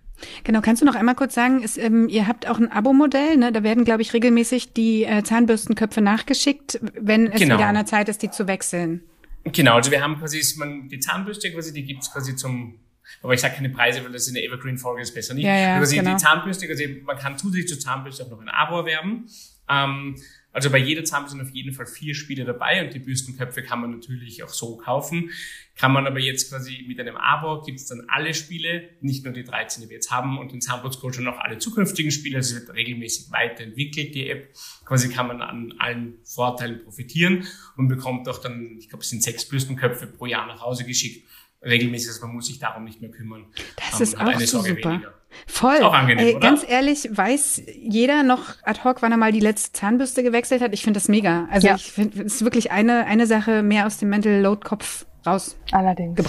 Genau, 0.45 0.61
kannst 0.63 0.81
du 0.81 0.87
noch 0.87 0.95
einmal 0.95 1.15
kurz 1.15 1.35
sagen, 1.35 1.63
ist, 1.63 1.77
ähm, 1.77 2.09
ihr 2.09 2.27
habt 2.27 2.49
auch 2.49 2.59
ein 2.59 2.71
Abo-Modell, 2.71 3.37
ne? 3.37 3.53
Da 3.53 3.63
werden, 3.63 3.85
glaube 3.85 4.01
ich, 4.01 4.13
regelmäßig 4.15 4.73
die 4.73 5.05
äh, 5.05 5.23
Zahnbürstenköpfe 5.23 6.01
nachgeschickt, 6.01 6.81
wenn 6.99 7.27
es 7.27 7.41
Genau. 7.41 7.57
wieder 7.57 7.67
an 7.67 7.75
der 7.75 7.85
Zeit 7.85 8.09
ist, 8.09 8.23
die 8.23 8.31
zu 8.31 8.47
wechseln. 8.47 9.03
Genau, 9.45 9.75
also 9.75 9.91
wir 9.91 10.03
haben 10.03 10.19
quasi 10.19 10.39
ist 10.39 10.57
man, 10.57 10.89
die 10.89 11.01
Zahnbürste 11.01 11.53
quasi, 11.53 11.75
die 11.75 11.85
gibt's 11.85 12.11
quasi 12.11 12.35
zum, 12.35 12.79
aber 13.23 13.35
ich 13.35 13.41
sage 13.41 13.57
keine 13.57 13.69
Preise, 13.69 14.03
weil 14.05 14.13
das 14.13 14.27
in 14.29 14.35
der 14.35 14.45
Evergreen-Folge 14.45 15.03
ist 15.03 15.15
besser 15.15 15.35
nicht. 15.35 15.45
Ja, 15.45 15.55
ja, 15.55 15.79
quasi 15.79 15.97
genau. 15.97 16.13
die 16.13 16.17
Zahnbürste, 16.17 16.67
quasi, 16.67 17.03
man 17.05 17.19
kann 17.19 17.37
zusätzlich 17.37 17.69
zur 17.69 17.81
Zahnbürste 17.81 18.25
auch 18.25 18.31
noch 18.31 18.41
ein 18.41 18.49
Abo 18.49 18.79
erwerben. 18.79 19.27
Ähm, 19.69 20.17
also 20.55 20.71
bei 20.71 20.79
jeder 20.79 21.05
Zahnbürste 21.05 21.37
sind 21.37 21.47
auf 21.47 21.55
jeden 21.55 21.73
Fall 21.75 21.85
vier 21.87 22.15
Spiele 22.15 22.45
dabei 22.45 22.85
und 22.85 22.95
die 22.95 23.01
Bürstenköpfe 23.01 23.63
kann 23.63 23.81
man 23.81 23.91
natürlich 23.91 24.43
auch 24.45 24.49
so 24.49 24.77
kaufen. 24.77 25.31
Kann 25.77 25.93
man 25.93 26.07
aber 26.07 26.21
jetzt 26.21 26.49
quasi 26.51 26.85
mit 26.87 27.01
einem 27.01 27.17
Abo 27.17 27.61
gibt's 27.63 27.87
dann 27.87 28.05
alle 28.09 28.33
Spiele, 28.33 28.91
nicht 29.01 29.25
nur 29.25 29.35
die 29.35 29.43
13, 29.43 29.83
die 29.83 29.89
wir 29.89 29.97
jetzt 29.97 30.13
haben 30.13 30.39
und 30.39 30.53
den 30.53 30.61
Zahnputzcoach 30.61 31.19
und 31.19 31.27
auch 31.27 31.39
alle 31.39 31.59
zukünftigen 31.59 32.13
Spiele. 32.13 32.37
Also 32.37 32.57
es 32.57 32.67
wird 32.67 32.77
regelmäßig 32.77 33.33
weiterentwickelt, 33.33 34.15
die 34.15 34.31
App. 34.31 34.55
Quasi 34.85 35.09
kann 35.09 35.27
man 35.27 35.43
an 35.43 35.75
allen 35.79 36.19
Vorteilen 36.25 36.83
profitieren 36.85 37.45
und 37.77 37.89
bekommt 37.89 38.29
auch 38.29 38.39
dann, 38.39 38.77
ich 38.79 38.89
glaube, 38.89 39.03
es 39.03 39.11
sind 39.11 39.23
sechs 39.25 39.49
Bürstenköpfe 39.49 40.07
pro 40.07 40.27
Jahr 40.27 40.47
nach 40.47 40.63
Hause 40.63 40.85
geschickt. 40.85 41.29
Regelmäßig, 41.63 42.09
also 42.11 42.27
man 42.27 42.37
muss 42.37 42.47
sich 42.47 42.59
darum 42.59 42.85
nicht 42.85 43.01
mehr 43.01 43.11
kümmern. 43.11 43.47
Das 43.77 43.99
Ähm, 43.99 44.03
ist 44.03 44.19
hat 44.19 44.29
auch 44.29 44.33
eine 44.35 44.47
so 44.47 44.59
Sorge 44.59 44.77
super. 44.77 44.91
weniger. 44.91 45.15
Voll. 45.47 45.75
Ist 45.75 45.83
auch 45.83 45.93
angenehm, 45.95 46.27
Ey, 46.27 46.31
oder? 46.37 46.41
Ganz 46.49 46.65
ehrlich, 46.69 47.09
weiß 47.13 47.63
jeder 47.81 48.23
noch 48.23 48.55
ad 48.63 48.81
hoc, 48.85 49.03
wann 49.03 49.13
er 49.13 49.19
mal 49.19 49.33
die 49.33 49.41
letzte 49.41 49.73
Zahnbürste 49.73 50.23
gewechselt 50.23 50.61
hat? 50.63 50.73
Ich 50.73 50.83
finde 50.83 50.99
das 50.99 51.09
mega. 51.09 51.47
Also 51.51 51.67
Ja. 51.69 51.75
ich 51.77 51.91
finde, 51.93 52.23
es 52.23 52.35
ist 52.37 52.45
wirklich 52.45 52.71
eine, 52.73 53.07
eine 53.07 53.27
Sache 53.27 53.63
mehr 53.63 53.87
aus 53.87 53.99
dem 53.99 54.09
Mental 54.11 54.41
Load 54.41 54.61
Kopf 54.65 55.07
rausgebracht, 55.27 55.73
Allerdings. 55.73 56.21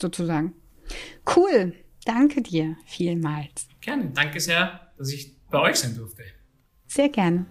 sozusagen. 0.00 0.54
Cool. 1.36 1.74
Danke 2.04 2.40
dir 2.42 2.76
vielmals. 2.86 3.68
Gerne. 3.80 4.10
Danke 4.14 4.40
sehr, 4.40 4.80
dass 4.96 5.12
ich 5.12 5.36
bei 5.50 5.60
euch 5.60 5.76
sein 5.76 5.94
durfte. 5.96 6.22
Sehr 6.86 7.08
gerne. 7.10 7.44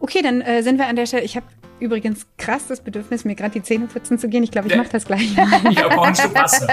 Okay, 0.00 0.20
dann 0.22 0.40
äh, 0.40 0.62
sind 0.62 0.78
wir 0.78 0.86
an 0.88 0.96
der 0.96 1.06
Stelle. 1.06 1.22
Ich 1.22 1.36
habe 1.36 1.46
übrigens 1.78 2.26
krass 2.38 2.66
das 2.66 2.80
Bedürfnis, 2.82 3.24
mir 3.24 3.34
gerade 3.34 3.52
die 3.52 3.62
Zähne 3.62 3.86
putzen 3.86 4.18
zu 4.18 4.28
gehen. 4.28 4.42
Ich 4.42 4.50
glaube, 4.50 4.66
ich 4.68 4.74
Ja. 4.74 4.78
mache 4.82 4.90
das 4.90 5.04
gleich. 5.04 5.28
Ich 5.70 5.76
brauche 5.76 6.08
ein 6.08 6.14
Stück 6.16 6.34
Wasser. 6.34 6.66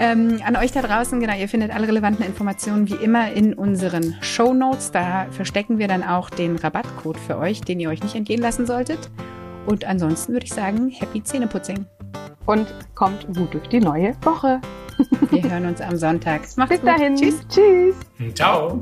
Ähm, 0.00 0.40
an 0.46 0.56
euch 0.56 0.72
da 0.72 0.80
draußen, 0.80 1.20
genau, 1.20 1.36
ihr 1.36 1.46
findet 1.46 1.74
alle 1.74 1.86
relevanten 1.86 2.24
Informationen 2.24 2.88
wie 2.88 2.94
immer 2.94 3.32
in 3.32 3.52
unseren 3.52 4.16
Show 4.22 4.54
Notes. 4.54 4.90
Da 4.90 5.26
verstecken 5.30 5.78
wir 5.78 5.88
dann 5.88 6.02
auch 6.02 6.30
den 6.30 6.56
Rabattcode 6.56 7.18
für 7.18 7.36
euch, 7.36 7.60
den 7.60 7.80
ihr 7.80 7.90
euch 7.90 8.02
nicht 8.02 8.14
entgehen 8.14 8.40
lassen 8.40 8.66
solltet. 8.66 9.10
Und 9.66 9.84
ansonsten 9.84 10.32
würde 10.32 10.46
ich 10.46 10.54
sagen, 10.54 10.88
happy 10.88 11.22
Zähneputzing. 11.22 11.84
Und 12.46 12.66
kommt 12.94 13.26
gut 13.34 13.52
durch 13.52 13.68
die 13.68 13.80
neue 13.80 14.16
Woche. 14.22 14.62
Wir 15.30 15.42
hören 15.42 15.66
uns 15.66 15.82
am 15.82 15.96
Sonntag. 15.96 16.42
Macht's 16.56 16.70
Bis 16.70 16.80
gut. 16.80 16.88
dahin. 16.88 17.16
Tschüss. 17.16 17.46
Tschüss. 17.48 17.94
Ciao. 18.34 18.80